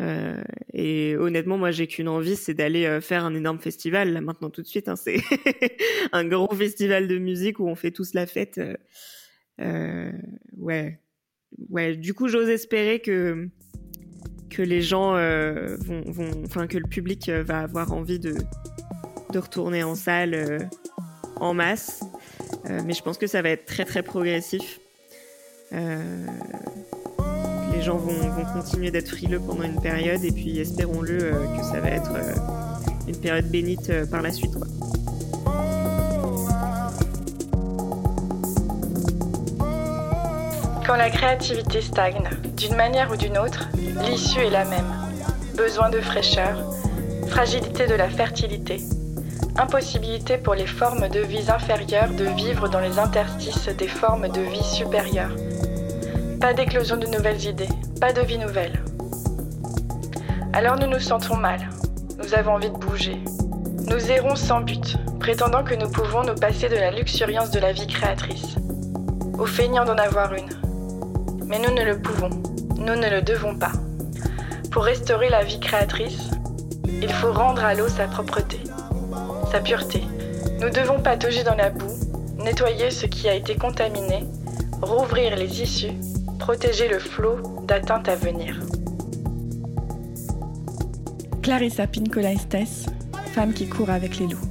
Euh, 0.00 0.42
et 0.72 1.16
honnêtement, 1.16 1.58
moi, 1.58 1.70
j'ai 1.70 1.86
qu'une 1.86 2.08
envie, 2.08 2.36
c'est 2.36 2.54
d'aller 2.54 2.86
euh, 2.86 3.00
faire 3.00 3.24
un 3.24 3.34
énorme 3.34 3.58
festival 3.58 4.12
là 4.12 4.20
maintenant 4.20 4.50
tout 4.50 4.62
de 4.62 4.66
suite. 4.66 4.88
Hein, 4.88 4.96
c'est 4.96 5.18
un 6.12 6.24
gros 6.24 6.54
festival 6.54 7.08
de 7.08 7.18
musique 7.18 7.58
où 7.58 7.68
on 7.68 7.74
fait 7.74 7.90
tous 7.90 8.14
la 8.14 8.26
fête. 8.26 8.60
Euh, 9.60 10.12
ouais, 10.56 11.00
ouais. 11.70 11.96
Du 11.96 12.14
coup, 12.14 12.28
j'ose 12.28 12.48
espérer 12.48 13.00
que 13.00 13.48
que 14.50 14.62
les 14.62 14.80
gens 14.80 15.12
vont, 15.12 16.02
vont, 16.06 16.30
enfin 16.46 16.66
que 16.66 16.78
le 16.78 16.88
public 16.88 17.28
va 17.28 17.60
avoir 17.60 17.92
envie 17.92 18.18
de 18.18 18.34
de 19.32 19.38
retourner 19.38 19.82
en 19.82 19.94
salle 19.94 20.70
en 21.36 21.52
masse. 21.52 22.02
mais 22.86 22.94
je 22.94 23.02
pense 23.02 23.18
que 23.18 23.26
ça 23.26 23.42
va 23.42 23.50
être 23.50 23.66
très 23.66 23.84
très 23.84 24.02
progressif. 24.02 24.80
Les 27.78 27.84
gens 27.84 27.96
vont, 27.96 28.12
continuer 28.52 28.90
d'être 28.90 29.08
frileux 29.08 29.38
pendant 29.38 29.62
une 29.62 29.80
période 29.80 30.24
et 30.24 30.32
puis 30.32 30.58
espérons-le 30.58 31.22
euh, 31.22 31.56
que 31.56 31.62
ça 31.62 31.78
va 31.78 31.90
être 31.90 32.10
euh, 32.12 32.34
une 33.06 33.16
période 33.16 33.44
bénite 33.44 33.88
euh, 33.90 34.04
par 34.04 34.20
la 34.20 34.32
suite. 34.32 34.52
Quand 40.84 40.96
la 40.96 41.10
créativité 41.10 41.80
stagne, 41.80 42.28
d'une 42.56 42.74
manière 42.74 43.12
ou 43.12 43.16
d'une 43.16 43.38
autre, 43.38 43.68
l'issue 44.08 44.40
est 44.40 44.50
la 44.50 44.64
même. 44.64 44.92
Besoin 45.56 45.88
de 45.88 46.00
fraîcheur, 46.00 46.60
fragilité 47.28 47.86
de 47.86 47.94
la 47.94 48.08
fertilité, 48.08 48.80
impossibilité 49.56 50.36
pour 50.36 50.54
les 50.54 50.66
formes 50.66 51.08
de 51.08 51.20
vie 51.20 51.48
inférieures 51.48 52.10
de 52.10 52.24
vivre 52.24 52.68
dans 52.68 52.80
les 52.80 52.98
interstices 52.98 53.68
des 53.68 53.88
formes 53.88 54.28
de 54.28 54.40
vie 54.40 54.64
supérieures 54.64 55.36
pas 56.40 56.54
d'éclosion 56.54 56.96
de 56.96 57.06
nouvelles 57.06 57.44
idées, 57.44 57.68
pas 58.00 58.12
de 58.12 58.20
vie 58.20 58.38
nouvelle. 58.38 58.80
Alors 60.52 60.76
nous 60.76 60.86
nous 60.86 61.00
sentons 61.00 61.36
mal, 61.36 61.68
nous 62.18 62.32
avons 62.32 62.52
envie 62.52 62.70
de 62.70 62.76
bouger. 62.76 63.18
Nous 63.88 64.10
errons 64.10 64.36
sans 64.36 64.60
but, 64.60 64.96
prétendant 65.18 65.64
que 65.64 65.74
nous 65.74 65.90
pouvons 65.90 66.22
nous 66.22 66.36
passer 66.36 66.68
de 66.68 66.76
la 66.76 66.92
luxuriance 66.92 67.50
de 67.50 67.58
la 67.58 67.72
vie 67.72 67.88
créatrice, 67.88 68.54
au 69.36 69.46
feignant 69.46 69.84
d'en 69.84 69.96
avoir 69.96 70.32
une. 70.34 70.48
Mais 71.46 71.58
nous 71.58 71.74
ne 71.74 71.82
le 71.82 72.00
pouvons, 72.00 72.30
nous 72.76 72.94
ne 72.94 73.10
le 73.10 73.22
devons 73.22 73.56
pas. 73.56 73.72
Pour 74.70 74.84
restaurer 74.84 75.30
la 75.30 75.42
vie 75.42 75.58
créatrice, 75.58 76.30
il 77.02 77.12
faut 77.12 77.32
rendre 77.32 77.64
à 77.64 77.74
l'eau 77.74 77.88
sa 77.88 78.06
propreté, 78.06 78.60
sa 79.50 79.58
pureté. 79.58 80.04
Nous 80.60 80.70
devons 80.70 81.00
patauger 81.00 81.42
dans 81.42 81.56
la 81.56 81.70
boue, 81.70 81.96
nettoyer 82.36 82.92
ce 82.92 83.06
qui 83.06 83.28
a 83.28 83.34
été 83.34 83.56
contaminé, 83.56 84.24
rouvrir 84.82 85.34
les 85.34 85.62
issues 85.62 85.98
protéger 86.48 86.88
le 86.88 86.98
flot 86.98 87.42
d'atteintes 87.64 88.08
à 88.08 88.16
venir. 88.16 88.58
Clarissa 91.42 91.86
Pincola 91.86 92.32
Estes, 92.32 92.88
femme 93.34 93.52
qui 93.52 93.68
court 93.68 93.90
avec 93.90 94.16
les 94.18 94.28
loups. 94.28 94.48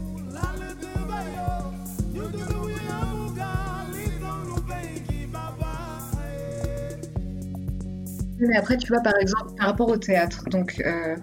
Mais 8.38 8.56
après, 8.56 8.78
tu 8.78 8.90
vois, 8.90 9.02
par 9.02 9.18
exemple, 9.20 9.56
par 9.58 9.66
rapport 9.66 9.90
au 9.90 9.98
théâtre, 9.98 10.44
donc, 10.52 10.80
euh, 10.86 11.16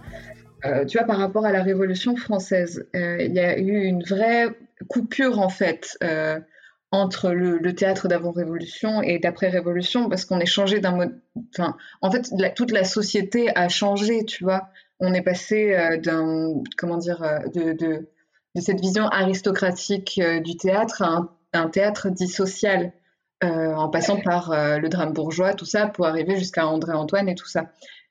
euh, 0.64 0.84
tu 0.86 0.98
vois, 0.98 1.06
par 1.06 1.18
rapport 1.18 1.46
à 1.46 1.52
la 1.52 1.62
Révolution 1.62 2.16
française, 2.16 2.84
euh, 2.96 3.18
il 3.20 3.32
y 3.32 3.38
a 3.38 3.56
eu 3.56 3.84
une 3.84 4.02
vraie 4.02 4.48
coupure, 4.88 5.38
en 5.38 5.50
fait, 5.50 5.96
entre 6.94 7.30
le, 7.30 7.74
théâtre 7.74 8.06
d'avant-révolution 8.06 9.02
et 9.02 9.18
d'après-révolution 9.18 10.08
parce 10.08 10.24
qu'on 10.24 10.38
est 10.38 10.46
changé 10.46 10.78
d'un 10.78 10.92
mode. 10.92 11.20
Enfin, 11.50 11.76
en 12.02 12.10
fait, 12.12 12.30
toute 12.54 12.70
la 12.70 12.84
société 12.84 13.50
a 13.56 13.68
changé, 13.68 14.24
tu 14.24 14.44
vois. 14.44 14.68
On 15.00 15.12
est 15.12 15.22
passé 15.22 15.74
euh, 15.74 15.98
d'un. 15.98 16.62
Comment 16.78 16.96
dire 16.96 17.20
euh, 17.24 17.40
de, 17.52 17.72
de, 17.72 18.08
cette 18.60 18.80
vision 18.80 19.08
aristocratique 19.08 20.20
euh, 20.22 20.38
du 20.38 20.56
théâtre 20.56 21.02
à 21.02 21.28
un, 21.52 21.68
théâtre 21.68 22.10
dit 22.10 22.28
social, 22.28 22.92
en 23.42 23.88
passant 23.90 24.20
par 24.20 24.52
le 24.78 24.88
drame 24.88 25.12
bourgeois, 25.12 25.52
tout 25.52 25.66
ça, 25.66 25.86
pour 25.86 26.06
arriver 26.06 26.36
jusqu'à 26.36 26.66
André-Antoine 26.66 27.28
et 27.28 27.34
tout 27.34 27.46
ça. 27.46 27.66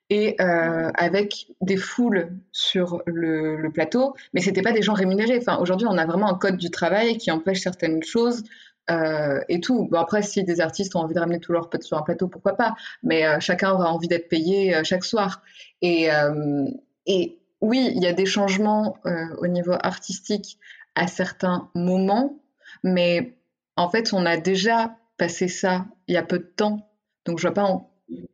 Et 0.08 0.36
avec 0.38 1.48
des 1.60 1.76
foules 1.76 2.38
sur 2.52 3.02
le, 3.04 3.56
le 3.56 3.72
plateau, 3.72 4.14
mais 4.32 4.40
c'était 4.40 4.62
pas 4.62 4.72
des 4.72 4.80
gens 4.80 4.94
rémunérés. 4.94 5.38
Enfin, 5.38 5.58
aujourd'hui, 5.58 5.88
on 5.90 5.98
a 5.98 6.06
vraiment 6.06 6.30
un 6.30 6.38
code 6.38 6.56
du 6.56 6.70
travail 6.70 7.18
qui 7.18 7.32
empêche 7.32 7.60
certaines 7.60 8.02
choses. 8.02 8.44
Euh, 8.90 9.40
et 9.48 9.60
tout. 9.60 9.88
Bon, 9.90 9.98
après, 9.98 10.22
si 10.22 10.44
des 10.44 10.60
artistes 10.60 10.94
ont 10.94 11.00
envie 11.00 11.14
de 11.14 11.20
ramener 11.20 11.40
tous 11.40 11.52
leurs 11.52 11.70
potes 11.70 11.84
sur 11.84 11.96
un 11.96 12.02
plateau, 12.02 12.28
pourquoi 12.28 12.56
pas? 12.56 12.74
Mais 13.02 13.26
euh, 13.26 13.40
chacun 13.40 13.72
aura 13.72 13.92
envie 13.92 14.08
d'être 14.08 14.28
payé 14.28 14.74
euh, 14.74 14.82
chaque 14.84 15.04
soir. 15.04 15.42
Et, 15.80 16.08
oui, 17.60 17.92
il 17.94 18.02
y 18.02 18.06
a 18.06 18.12
des 18.12 18.26
changements 18.26 18.98
au 19.38 19.46
niveau 19.46 19.72
artistique 19.80 20.58
à 20.94 21.06
certains 21.06 21.70
moments, 21.74 22.38
mais 22.82 23.38
en 23.76 23.88
fait, 23.88 24.12
on 24.12 24.26
a 24.26 24.36
déjà 24.36 24.96
passé 25.16 25.48
ça 25.48 25.86
il 26.06 26.14
y 26.14 26.18
a 26.18 26.22
peu 26.22 26.38
de 26.38 26.44
temps. 26.56 26.90
Donc, 27.24 27.38
je 27.38 27.46
vois 27.46 27.54
pas, 27.54 27.88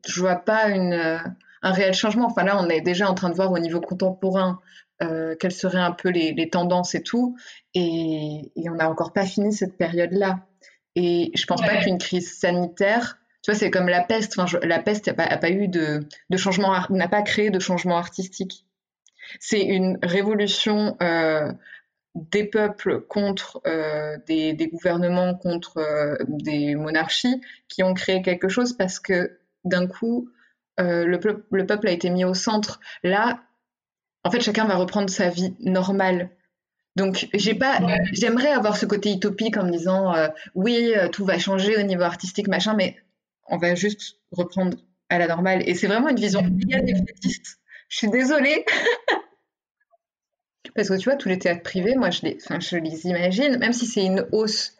je 0.04 0.20
vois 0.20 0.36
pas 0.36 0.66
un 0.66 1.72
réel 1.72 1.94
changement. 1.94 2.26
Enfin, 2.26 2.42
là, 2.42 2.60
on 2.60 2.68
est 2.68 2.80
déjà 2.80 3.08
en 3.08 3.14
train 3.14 3.30
de 3.30 3.36
voir 3.36 3.52
au 3.52 3.58
niveau 3.60 3.80
contemporain 3.80 4.58
euh, 5.02 5.34
quelles 5.38 5.52
seraient 5.52 5.80
un 5.80 5.92
peu 5.92 6.10
les, 6.10 6.50
tendances 6.50 6.94
et 6.94 7.02
tout. 7.02 7.36
Et, 7.74 8.52
on 8.56 8.74
n'a 8.74 8.90
encore 8.90 9.12
pas 9.12 9.24
fini 9.24 9.52
cette 9.52 9.76
période-là. 9.76 10.46
Et 10.96 11.30
je 11.34 11.46
pense 11.46 11.60
pas 11.60 11.76
qu'une 11.76 11.98
crise 11.98 12.38
sanitaire, 12.38 13.18
tu 13.42 13.50
vois, 13.50 13.58
c'est 13.58 13.70
comme 13.70 13.88
la 13.88 14.02
peste. 14.02 14.38
Enfin, 14.38 14.58
la 14.62 14.80
peste 14.80 15.06
n'a 15.06 15.14
pas, 15.14 15.36
pas, 15.36 15.50
eu 15.50 15.68
de, 15.68 16.06
de 16.28 16.36
changement, 16.36 16.74
n'a 16.90 17.08
pas 17.08 17.22
créé 17.22 17.50
de 17.50 17.58
changement 17.58 17.96
artistique. 17.96 18.66
C'est 19.38 19.62
une 19.62 19.98
révolution 20.02 20.96
euh, 21.02 21.52
des 22.14 22.44
peuples 22.44 23.00
contre 23.02 23.60
euh, 23.66 24.18
des, 24.26 24.52
des, 24.52 24.68
gouvernements, 24.68 25.34
contre 25.34 25.78
euh, 25.78 26.16
des 26.26 26.74
monarchies 26.74 27.40
qui 27.68 27.82
ont 27.82 27.94
créé 27.94 28.22
quelque 28.22 28.48
chose 28.48 28.72
parce 28.76 28.98
que 28.98 29.38
d'un 29.64 29.86
coup, 29.86 30.28
euh, 30.80 31.04
le, 31.04 31.20
le, 31.50 31.66
peuple 31.66 31.88
a 31.88 31.92
été 31.92 32.10
mis 32.10 32.24
au 32.24 32.34
centre. 32.34 32.80
Là, 33.02 33.42
en 34.24 34.30
fait, 34.30 34.40
chacun 34.40 34.66
va 34.66 34.76
reprendre 34.76 35.10
sa 35.10 35.28
vie 35.28 35.54
normale. 35.60 36.30
Donc, 36.96 37.28
j'ai 37.32 37.54
pas, 37.54 37.80
j'aimerais 38.12 38.50
avoir 38.50 38.76
ce 38.76 38.84
côté 38.84 39.12
utopique 39.12 39.56
en 39.56 39.64
me 39.64 39.70
disant, 39.70 40.14
euh, 40.14 40.28
oui, 40.54 40.92
euh, 40.96 41.08
tout 41.08 41.24
va 41.24 41.38
changer 41.38 41.76
au 41.76 41.82
niveau 41.82 42.02
artistique, 42.02 42.48
machin, 42.48 42.74
mais 42.74 42.96
on 43.46 43.58
va 43.58 43.74
juste 43.74 44.16
reprendre 44.32 44.76
à 45.08 45.18
la 45.18 45.28
normale. 45.28 45.66
Et 45.68 45.74
c'est 45.74 45.86
vraiment 45.86 46.08
une 46.08 46.18
vision 46.18 46.42
défaitiste. 46.42 47.60
Je 47.88 47.96
suis 47.96 48.10
désolée. 48.10 48.64
Parce 50.74 50.88
que 50.88 50.98
tu 50.98 51.08
vois, 51.08 51.16
tous 51.16 51.28
les 51.28 51.38
théâtres 51.38 51.62
privés, 51.62 51.94
moi, 51.94 52.10
je 52.10 52.22
les, 52.22 52.38
je 52.38 52.76
les 52.76 53.06
imagine, 53.06 53.58
même 53.58 53.72
si 53.72 53.86
c'est 53.86 54.04
une 54.04 54.26
hausse 54.32 54.76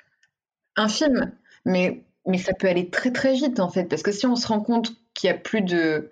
infime, 0.76 1.32
mais, 1.64 2.04
mais 2.26 2.38
ça 2.38 2.54
peut 2.54 2.68
aller 2.68 2.90
très 2.90 3.12
très 3.12 3.34
vite 3.34 3.60
en 3.60 3.70
fait. 3.70 3.84
Parce 3.84 4.02
que 4.02 4.12
si 4.12 4.26
on 4.26 4.36
se 4.36 4.46
rend 4.46 4.60
compte 4.60 4.92
qu'il 5.14 5.28
y 5.28 5.32
a 5.32 5.36
plus 5.36 5.62
de, 5.62 6.10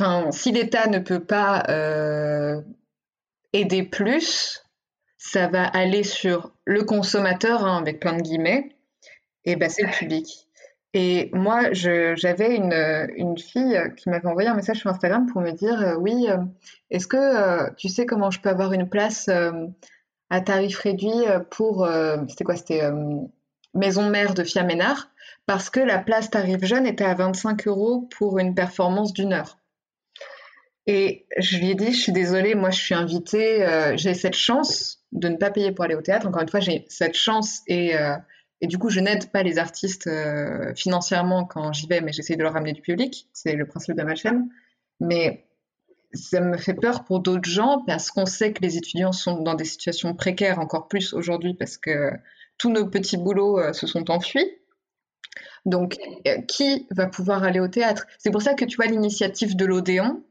Enfin, 0.00 0.30
si 0.30 0.52
l'État 0.52 0.86
ne 0.86 1.00
peut 1.00 1.24
pas 1.24 1.64
euh, 1.68 2.60
aider 3.52 3.82
plus, 3.82 4.64
ça 5.16 5.48
va 5.48 5.64
aller 5.64 6.04
sur 6.04 6.52
le 6.64 6.84
consommateur, 6.84 7.64
hein, 7.64 7.78
avec 7.78 7.98
plein 7.98 8.12
de 8.12 8.22
guillemets, 8.22 8.76
et 9.44 9.56
ben 9.56 9.68
c'est 9.68 9.82
le 9.82 9.90
public. 9.90 10.46
Et 10.94 11.30
moi, 11.32 11.72
j'avais 11.72 12.54
une, 12.54 13.38
fille 13.38 13.76
qui 13.96 14.08
m'avait 14.08 14.28
envoyé 14.28 14.48
un 14.48 14.54
message 14.54 14.78
sur 14.78 14.88
Instagram 14.88 15.26
pour 15.26 15.40
me 15.40 15.50
dire 15.50 15.82
euh, 15.82 15.96
Oui, 15.96 16.28
euh, 16.28 16.36
est-ce 16.90 17.08
que 17.08 17.74
tu 17.74 17.88
sais 17.88 18.06
comment 18.06 18.30
je 18.30 18.40
peux 18.40 18.50
avoir 18.50 18.72
une 18.72 18.88
place 18.88 19.28
à 20.30 20.40
tarif 20.40 20.78
réduit 20.78 21.24
pour. 21.50 21.88
C'était 22.28 22.44
quoi 22.44 22.54
C'était 22.54 22.88
Maison 23.74 24.08
Mère 24.10 24.34
de 24.34 24.44
Fiaménard 24.44 25.10
Parce 25.46 25.70
que 25.70 25.80
la 25.80 25.98
place 25.98 26.30
tarif 26.30 26.64
jeune 26.64 26.86
était 26.86 27.04
à 27.04 27.14
25 27.14 27.66
euros 27.66 28.08
pour 28.16 28.38
une 28.38 28.54
performance 28.54 29.12
d'une 29.12 29.32
heure. 29.32 29.58
Et 30.90 31.26
je 31.36 31.58
lui 31.58 31.70
ai 31.70 31.74
dit, 31.74 31.92
je 31.92 32.00
suis 32.00 32.12
désolée, 32.12 32.54
moi 32.54 32.70
je 32.70 32.80
suis 32.80 32.94
invitée, 32.94 33.62
euh, 33.62 33.94
j'ai 33.98 34.14
cette 34.14 34.34
chance 34.34 35.04
de 35.12 35.28
ne 35.28 35.36
pas 35.36 35.50
payer 35.50 35.70
pour 35.70 35.84
aller 35.84 35.94
au 35.94 36.00
théâtre. 36.00 36.26
Encore 36.26 36.40
une 36.40 36.48
fois, 36.48 36.60
j'ai 36.60 36.86
cette 36.88 37.14
chance 37.14 37.60
et, 37.66 37.94
euh, 37.94 38.16
du 38.62 38.78
coup, 38.78 38.88
je 38.88 38.98
n'aide 39.00 39.30
pas 39.30 39.42
les 39.42 39.58
artistes 39.58 40.06
euh, 40.06 40.74
financièrement 40.74 41.44
quand 41.44 41.74
j'y 41.74 41.86
vais, 41.86 42.00
mais 42.00 42.12
j'essaie 42.14 42.36
de 42.36 42.42
leur 42.42 42.54
ramener 42.54 42.72
du 42.72 42.80
public. 42.80 43.28
C'est 43.34 43.52
le 43.52 43.66
principe 43.66 43.96
de 43.96 44.02
ma 44.02 44.14
chaîne. 44.14 44.48
Mais 44.98 45.44
ça 46.14 46.40
me 46.40 46.56
fait 46.56 46.72
peur 46.72 47.04
pour 47.04 47.20
d'autres 47.20 47.48
gens 47.48 47.84
parce 47.86 48.10
qu'on 48.10 48.24
sait 48.24 48.54
que 48.54 48.62
les 48.62 48.78
étudiants 48.78 49.12
sont 49.12 49.42
dans 49.42 49.54
des 49.54 49.66
situations 49.66 50.14
précaires 50.14 50.58
encore 50.58 50.88
plus 50.88 51.12
aujourd'hui 51.12 51.52
parce 51.52 51.76
que 51.76 52.12
tous 52.56 52.70
nos 52.72 52.86
petits 52.88 53.18
boulots 53.18 53.74
se 53.74 53.86
sont 53.86 54.10
enfuis. 54.10 54.50
Donc, 55.66 55.98
qui 56.48 56.86
va 56.90 57.06
pouvoir 57.06 57.44
aller 57.44 57.60
au 57.60 57.68
théâtre? 57.68 58.06
C'est 58.18 58.30
pour 58.30 58.40
ça 58.40 58.54
que 58.54 58.64
tu 58.64 58.76
vois 58.76 58.86
l'initiative 58.86 59.54
de 59.54 59.66
l'Odéon, 59.66 60.24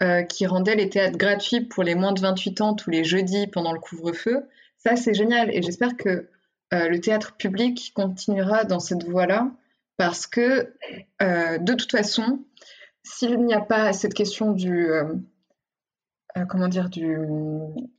euh, 0.00 0.22
qui 0.22 0.46
rendait 0.46 0.76
les 0.76 0.88
théâtres 0.88 1.18
gratuits 1.18 1.62
pour 1.62 1.82
les 1.82 1.96
moins 1.96 2.12
de 2.12 2.20
28 2.20 2.60
ans 2.60 2.74
tous 2.74 2.88
les 2.88 3.02
jeudis 3.02 3.48
pendant 3.48 3.72
le 3.72 3.80
couvre-feu. 3.80 4.46
Ça, 4.76 4.94
c'est 4.94 5.12
génial. 5.12 5.52
Et 5.52 5.60
j'espère 5.60 5.96
que 5.96 6.28
euh, 6.72 6.88
le 6.88 7.00
théâtre 7.00 7.34
public 7.36 7.90
continuera 7.96 8.62
dans 8.62 8.78
cette 8.78 9.02
voie-là 9.02 9.50
parce 9.96 10.28
que, 10.28 10.72
euh, 11.20 11.58
de 11.58 11.74
toute 11.74 11.90
façon, 11.90 12.44
s'il 13.02 13.44
n'y 13.44 13.54
a 13.54 13.60
pas 13.60 13.92
cette 13.92 14.14
question 14.14 14.52
du. 14.52 14.88
comment 16.48 16.68
dire 16.68 16.88
du, 16.88 17.18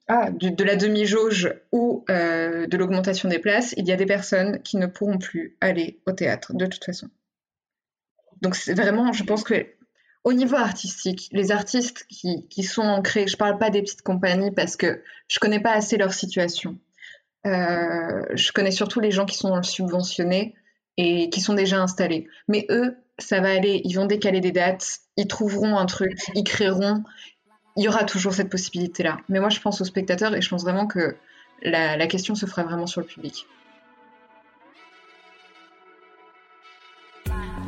ah, 0.07 0.31
de 0.31 0.63
la 0.63 0.77
demi-jauge 0.77 1.53
ou 1.73 2.05
de 2.07 2.77
l'augmentation 2.77 3.27
des 3.27 3.39
places, 3.39 3.73
il 3.75 3.85
y 3.85 3.91
a 3.91 3.97
des 3.97 4.05
personnes 4.05 4.61
qui 4.61 4.77
ne 4.77 4.87
pourront 4.87 5.17
plus 5.17 5.57
aller 5.59 5.99
au 6.05 6.13
théâtre 6.13 6.53
de 6.53 6.65
toute 6.65 6.85
façon. 6.85 7.09
Donc 8.41 8.55
c'est 8.55 8.73
vraiment, 8.73 9.11
je 9.11 9.25
pense 9.25 9.43
que 9.43 9.65
au 10.29 10.33
niveau 10.33 10.57
artistique, 10.57 11.27
les 11.31 11.51
artistes 11.51 12.05
qui, 12.07 12.63
sont 12.63 12.83
ancrés, 12.83 13.25
je 13.25 13.33
ne 13.33 13.37
parle 13.37 13.57
pas 13.57 13.71
des 13.71 13.81
petites 13.81 14.03
compagnies 14.03 14.51
parce 14.51 14.77
que 14.77 15.01
je 15.27 15.39
connais 15.39 15.59
pas 15.59 15.71
assez 15.71 15.97
leur 15.97 16.13
situation. 16.13 16.77
Euh, 17.47 18.23
je 18.35 18.51
connais 18.51 18.69
surtout 18.69 18.99
les 18.99 19.09
gens 19.09 19.25
qui 19.25 19.35
sont 19.35 19.63
subventionnés 19.63 20.53
et 20.97 21.31
qui 21.31 21.41
sont 21.41 21.55
déjà 21.55 21.81
installés. 21.81 22.27
Mais 22.47 22.67
eux, 22.69 22.95
ça 23.17 23.41
va 23.41 23.49
aller, 23.49 23.81
ils 23.85 23.93
vont 23.93 24.05
décaler 24.05 24.39
des 24.39 24.51
dates, 24.51 24.99
ils 25.17 25.27
trouveront 25.27 25.77
un 25.77 25.87
truc, 25.87 26.19
ils 26.35 26.43
créeront. 26.43 27.03
Il 27.75 27.83
y 27.83 27.87
aura 27.87 28.03
toujours 28.03 28.35
cette 28.35 28.49
possibilité-là. 28.49 29.17
Mais 29.29 29.39
moi, 29.39 29.49
je 29.49 29.59
pense 29.59 29.81
aux 29.81 29.85
spectateurs 29.85 30.35
et 30.35 30.41
je 30.41 30.49
pense 30.49 30.61
vraiment 30.61 30.85
que 30.85 31.15
la 31.63 32.05
question 32.05 32.35
se 32.35 32.45
fera 32.45 32.63
vraiment 32.63 32.85
sur 32.85 33.01
le 33.01 33.07
public. 33.07 33.47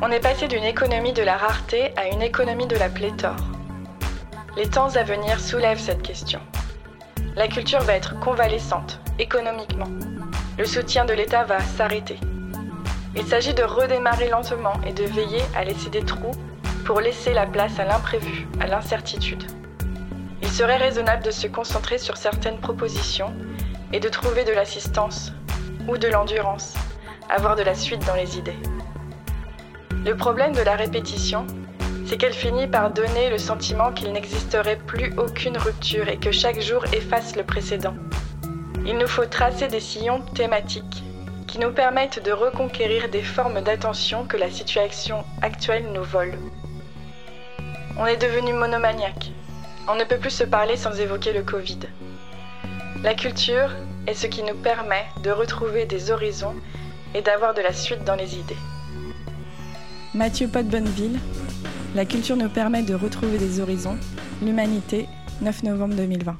On 0.04 0.10
est 0.10 0.18
passé 0.18 0.48
d'une 0.48 0.64
économie 0.64 1.12
de 1.12 1.22
la 1.22 1.36
rareté 1.36 1.92
à 1.96 2.08
une 2.08 2.22
économie 2.22 2.66
de 2.66 2.74
la 2.74 2.88
pléthore. 2.88 3.36
Les 4.56 4.68
temps 4.68 4.96
à 4.96 5.04
venir 5.04 5.38
soulèvent 5.38 5.78
cette 5.78 6.02
question. 6.02 6.40
La 7.36 7.46
culture 7.46 7.78
va 7.82 7.94
être 7.94 8.18
convalescente, 8.18 8.98
économiquement. 9.20 9.86
Le 10.58 10.64
soutien 10.64 11.04
de 11.04 11.12
l'État 11.12 11.44
va 11.44 11.60
s'arrêter. 11.60 12.18
Il 13.14 13.24
s'agit 13.24 13.54
de 13.54 13.62
redémarrer 13.62 14.28
lentement 14.28 14.72
et 14.84 14.92
de 14.92 15.04
veiller 15.04 15.42
à 15.54 15.62
laisser 15.62 15.88
des 15.88 16.04
trous 16.04 16.34
pour 16.84 17.00
laisser 17.00 17.32
la 17.32 17.46
place 17.46 17.78
à 17.78 17.84
l'imprévu, 17.84 18.48
à 18.58 18.66
l'incertitude. 18.66 19.44
Il 20.42 20.48
serait 20.48 20.78
raisonnable 20.78 21.22
de 21.22 21.30
se 21.30 21.46
concentrer 21.46 21.98
sur 21.98 22.16
certaines 22.16 22.58
propositions 22.58 23.32
et 23.92 24.00
de 24.00 24.08
trouver 24.08 24.42
de 24.42 24.52
l'assistance 24.52 25.32
ou 25.86 25.96
de 25.96 26.08
l'endurance, 26.08 26.74
avoir 27.30 27.54
de 27.54 27.62
la 27.62 27.76
suite 27.76 28.04
dans 28.04 28.16
les 28.16 28.36
idées. 28.36 28.58
Le 30.04 30.16
problème 30.16 30.52
de 30.52 30.62
la 30.62 30.74
répétition, 30.74 31.46
c'est 32.06 32.16
qu'elle 32.16 32.32
finit 32.32 32.66
par 32.66 32.90
donner 32.90 33.30
le 33.30 33.38
sentiment 33.38 33.92
qu'il 33.92 34.12
n'existerait 34.12 34.80
plus 34.84 35.14
aucune 35.16 35.56
rupture 35.56 36.08
et 36.08 36.16
que 36.16 36.32
chaque 36.32 36.60
jour 36.60 36.84
efface 36.92 37.36
le 37.36 37.44
précédent. 37.44 37.94
Il 38.84 38.98
nous 38.98 39.06
faut 39.06 39.26
tracer 39.26 39.68
des 39.68 39.78
sillons 39.78 40.20
thématiques 40.34 41.04
qui 41.46 41.60
nous 41.60 41.70
permettent 41.70 42.20
de 42.20 42.32
reconquérir 42.32 43.10
des 43.10 43.22
formes 43.22 43.60
d'attention 43.60 44.26
que 44.26 44.36
la 44.36 44.50
situation 44.50 45.24
actuelle 45.40 45.86
nous 45.92 46.02
vole. 46.02 46.34
On 47.96 48.04
est 48.04 48.16
devenu 48.16 48.52
monomaniaque. 48.54 49.30
On 49.86 49.94
ne 49.94 50.04
peut 50.04 50.18
plus 50.18 50.30
se 50.30 50.44
parler 50.44 50.76
sans 50.76 50.98
évoquer 50.98 51.32
le 51.32 51.44
Covid. 51.44 51.78
La 53.04 53.14
culture 53.14 53.70
est 54.08 54.14
ce 54.14 54.26
qui 54.26 54.42
nous 54.42 54.56
permet 54.56 55.06
de 55.22 55.30
retrouver 55.30 55.84
des 55.86 56.10
horizons 56.10 56.56
et 57.14 57.22
d'avoir 57.22 57.54
de 57.54 57.60
la 57.60 57.72
suite 57.72 58.02
dans 58.02 58.16
les 58.16 58.36
idées. 58.36 58.56
Mathieu 60.14 60.46
Pot 60.46 60.68
Bonneville, 60.68 61.18
La 61.94 62.04
culture 62.04 62.36
nous 62.36 62.50
permet 62.50 62.82
de 62.82 62.94
retrouver 62.94 63.38
des 63.38 63.60
horizons. 63.60 63.96
L'humanité, 64.42 65.08
9 65.40 65.62
novembre 65.62 65.94
2020. 65.94 66.36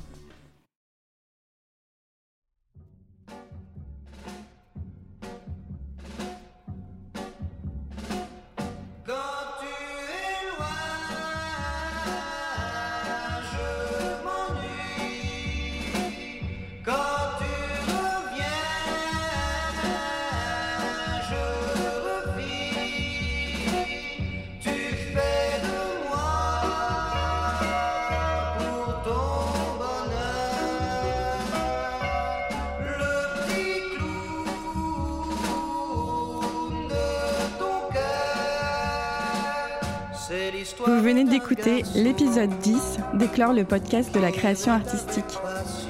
L'épisode 41.95 42.51
10 42.63 42.99
d'Éclore 43.15 43.53
le 43.53 43.65
podcast 43.65 44.15
de 44.15 44.21
la 44.21 44.31
création 44.31 44.73
artistique. 44.73 45.39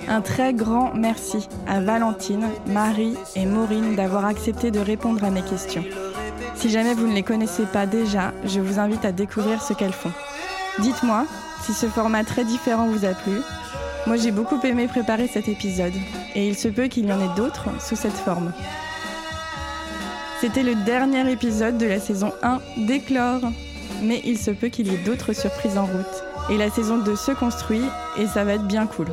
Un 0.09 0.21
très 0.21 0.53
grand 0.53 0.93
merci 0.95 1.49
à 1.67 1.81
Valentine, 1.81 2.49
Marie 2.67 3.15
et 3.37 3.47
Maureen 3.47 3.95
d'avoir 3.95 4.25
accepté 4.25 4.71
de 4.71 4.81
répondre 4.81 5.25
à 5.25 5.31
mes 5.31 5.43
questions. 5.43 5.85
Si 6.55 6.71
jamais 6.71 6.95
vous 6.95 7.07
ne 7.07 7.15
les 7.15 7.23
connaissez 7.23 7.65
pas 7.65 7.87
déjà, 7.87 8.33
je 8.45 8.61
vous 8.61 8.79
invite 8.79 9.05
à 9.05 9.13
découvrir 9.13 9.63
ce 9.63 9.73
qu'elles 9.73 9.93
font. 9.93 10.13
Dites-moi 10.81 11.27
si 11.63 11.73
ce 11.73 11.87
format 11.87 12.25
très 12.25 12.45
différent 12.45 12.89
vous 12.89 13.05
a 13.05 13.15
plu. 13.15 13.41
Moi 14.07 14.17
j'ai 14.17 14.33
beaucoup 14.33 14.61
aimé 14.65 14.89
préparer 14.89 15.29
cet 15.29 15.49
épisode 15.49 15.95
et 16.35 16.49
il 16.49 16.57
se 16.57 16.69
peut 16.69 16.89
qu'il 16.89 17.07
y 17.07 17.13
en 17.13 17.21
ait 17.21 17.35
d'autres 17.37 17.69
sous 17.81 17.97
cette 17.97 18.13
forme. 18.13 18.53
C'était 20.41 20.65
le 20.65 20.75
dernier 20.75 21.31
épisode 21.31 21.79
de 21.79 21.87
la 21.87 22.01
saison 22.01 22.33
1 22.43 22.59
d'Éclore, 22.79 23.43
mais 24.03 24.21
il 24.25 24.39
se 24.39 24.51
peut 24.51 24.69
qu'il 24.69 24.91
y 24.91 24.95
ait 24.95 25.05
d'autres 25.05 25.33
surprises 25.33 25.79
en 25.79 25.87
route. 25.87 26.25
Et 26.51 26.57
la 26.57 26.71
saison 26.71 26.99
2 26.99 27.17
se 27.17 27.33
construit 27.33 27.83
et 28.19 28.27
ça 28.27 28.45
va 28.45 28.55
être 28.55 28.67
bien 28.67 28.87
cool. 28.87 29.09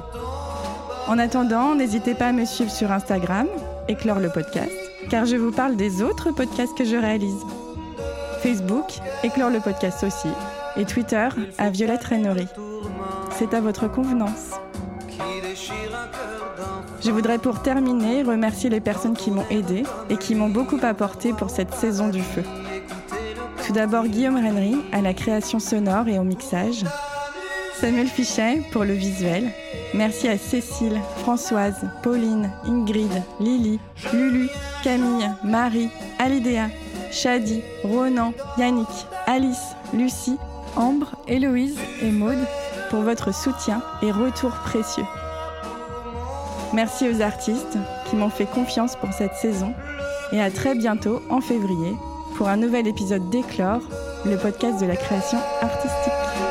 En 1.08 1.18
attendant, 1.18 1.76
n'hésitez 1.76 2.14
pas 2.14 2.28
à 2.28 2.32
me 2.32 2.46
suivre 2.46 2.72
sur 2.72 2.92
Instagram, 2.92 3.48
Éclore 3.88 4.20
le 4.20 4.30
podcast, 4.30 4.72
car 5.10 5.26
je 5.26 5.36
vous 5.36 5.52
parle 5.52 5.76
des 5.76 6.02
autres 6.04 6.32
podcasts 6.32 6.78
que 6.78 6.86
je 6.86 6.96
réalise. 6.96 7.42
Facebook, 8.44 8.86
Éclore 9.24 9.50
le 9.50 9.60
podcast 9.60 10.04
aussi, 10.04 10.30
et 10.78 10.86
Twitter, 10.86 11.28
à 11.58 11.70
Violette 11.70 12.04
Reynery. 12.04 12.48
C'est 13.38 13.54
à 13.54 13.62
votre 13.62 13.88
convenance. 13.88 14.52
Je 17.02 17.12
voudrais 17.12 17.40
pour 17.40 17.62
terminer 17.62 18.24
remercier 18.24 18.70
les 18.70 18.82
personnes 18.82 19.16
qui 19.16 19.32
m'ont 19.32 19.46
aidé 19.50 19.84
et 20.10 20.18
qui 20.18 20.36
m'ont 20.36 20.50
beaucoup 20.50 20.80
apporté 20.84 21.34
pour 21.34 21.50
cette 21.50 21.74
saison 21.74 22.10
du 22.10 22.22
feu. 22.22 22.44
Tout 23.70 23.76
d'abord 23.76 24.08
Guillaume 24.08 24.38
Rennery 24.38 24.78
à 24.92 25.00
la 25.00 25.14
création 25.14 25.60
sonore 25.60 26.08
et 26.08 26.18
au 26.18 26.24
mixage. 26.24 26.84
Samuel 27.80 28.08
Fichet 28.08 28.64
pour 28.72 28.84
le 28.84 28.94
visuel. 28.94 29.52
Merci 29.94 30.28
à 30.28 30.40
Cécile, 30.40 31.00
Françoise, 31.18 31.88
Pauline, 32.02 32.50
Ingrid, 32.66 33.12
Lily, 33.40 33.80
Lulu, 34.12 34.50
Camille, 34.84 35.30
Marie, 35.44 35.92
Alidea, 36.18 36.70
Shadi, 37.12 37.62
Ronan, 37.84 38.34
Yannick, 38.58 38.88
Alice, 39.28 39.76
Lucie, 39.94 40.40
Ambre, 40.76 41.12
Héloïse 41.28 41.78
et 42.02 42.10
Maude 42.10 42.44
pour 42.90 43.02
votre 43.02 43.32
soutien 43.32 43.84
et 44.02 44.12
retour 44.12 44.50
précieux. 44.66 45.06
Merci 46.74 47.08
aux 47.08 47.22
artistes 47.22 47.78
qui 48.10 48.16
m'ont 48.16 48.32
fait 48.32 48.50
confiance 48.50 48.96
pour 48.96 49.14
cette 49.14 49.36
saison 49.36 49.76
et 50.32 50.42
à 50.42 50.50
très 50.50 50.74
bientôt 50.74 51.22
en 51.30 51.40
février 51.40 51.94
pour 52.40 52.48
un 52.48 52.56
nouvel 52.56 52.88
épisode 52.88 53.30
d'Éclore, 53.30 53.82
le 54.26 54.38
podcast 54.38 54.80
de 54.80 54.86
la 54.86 54.96
création 54.96 55.38
artistique. 55.62 56.49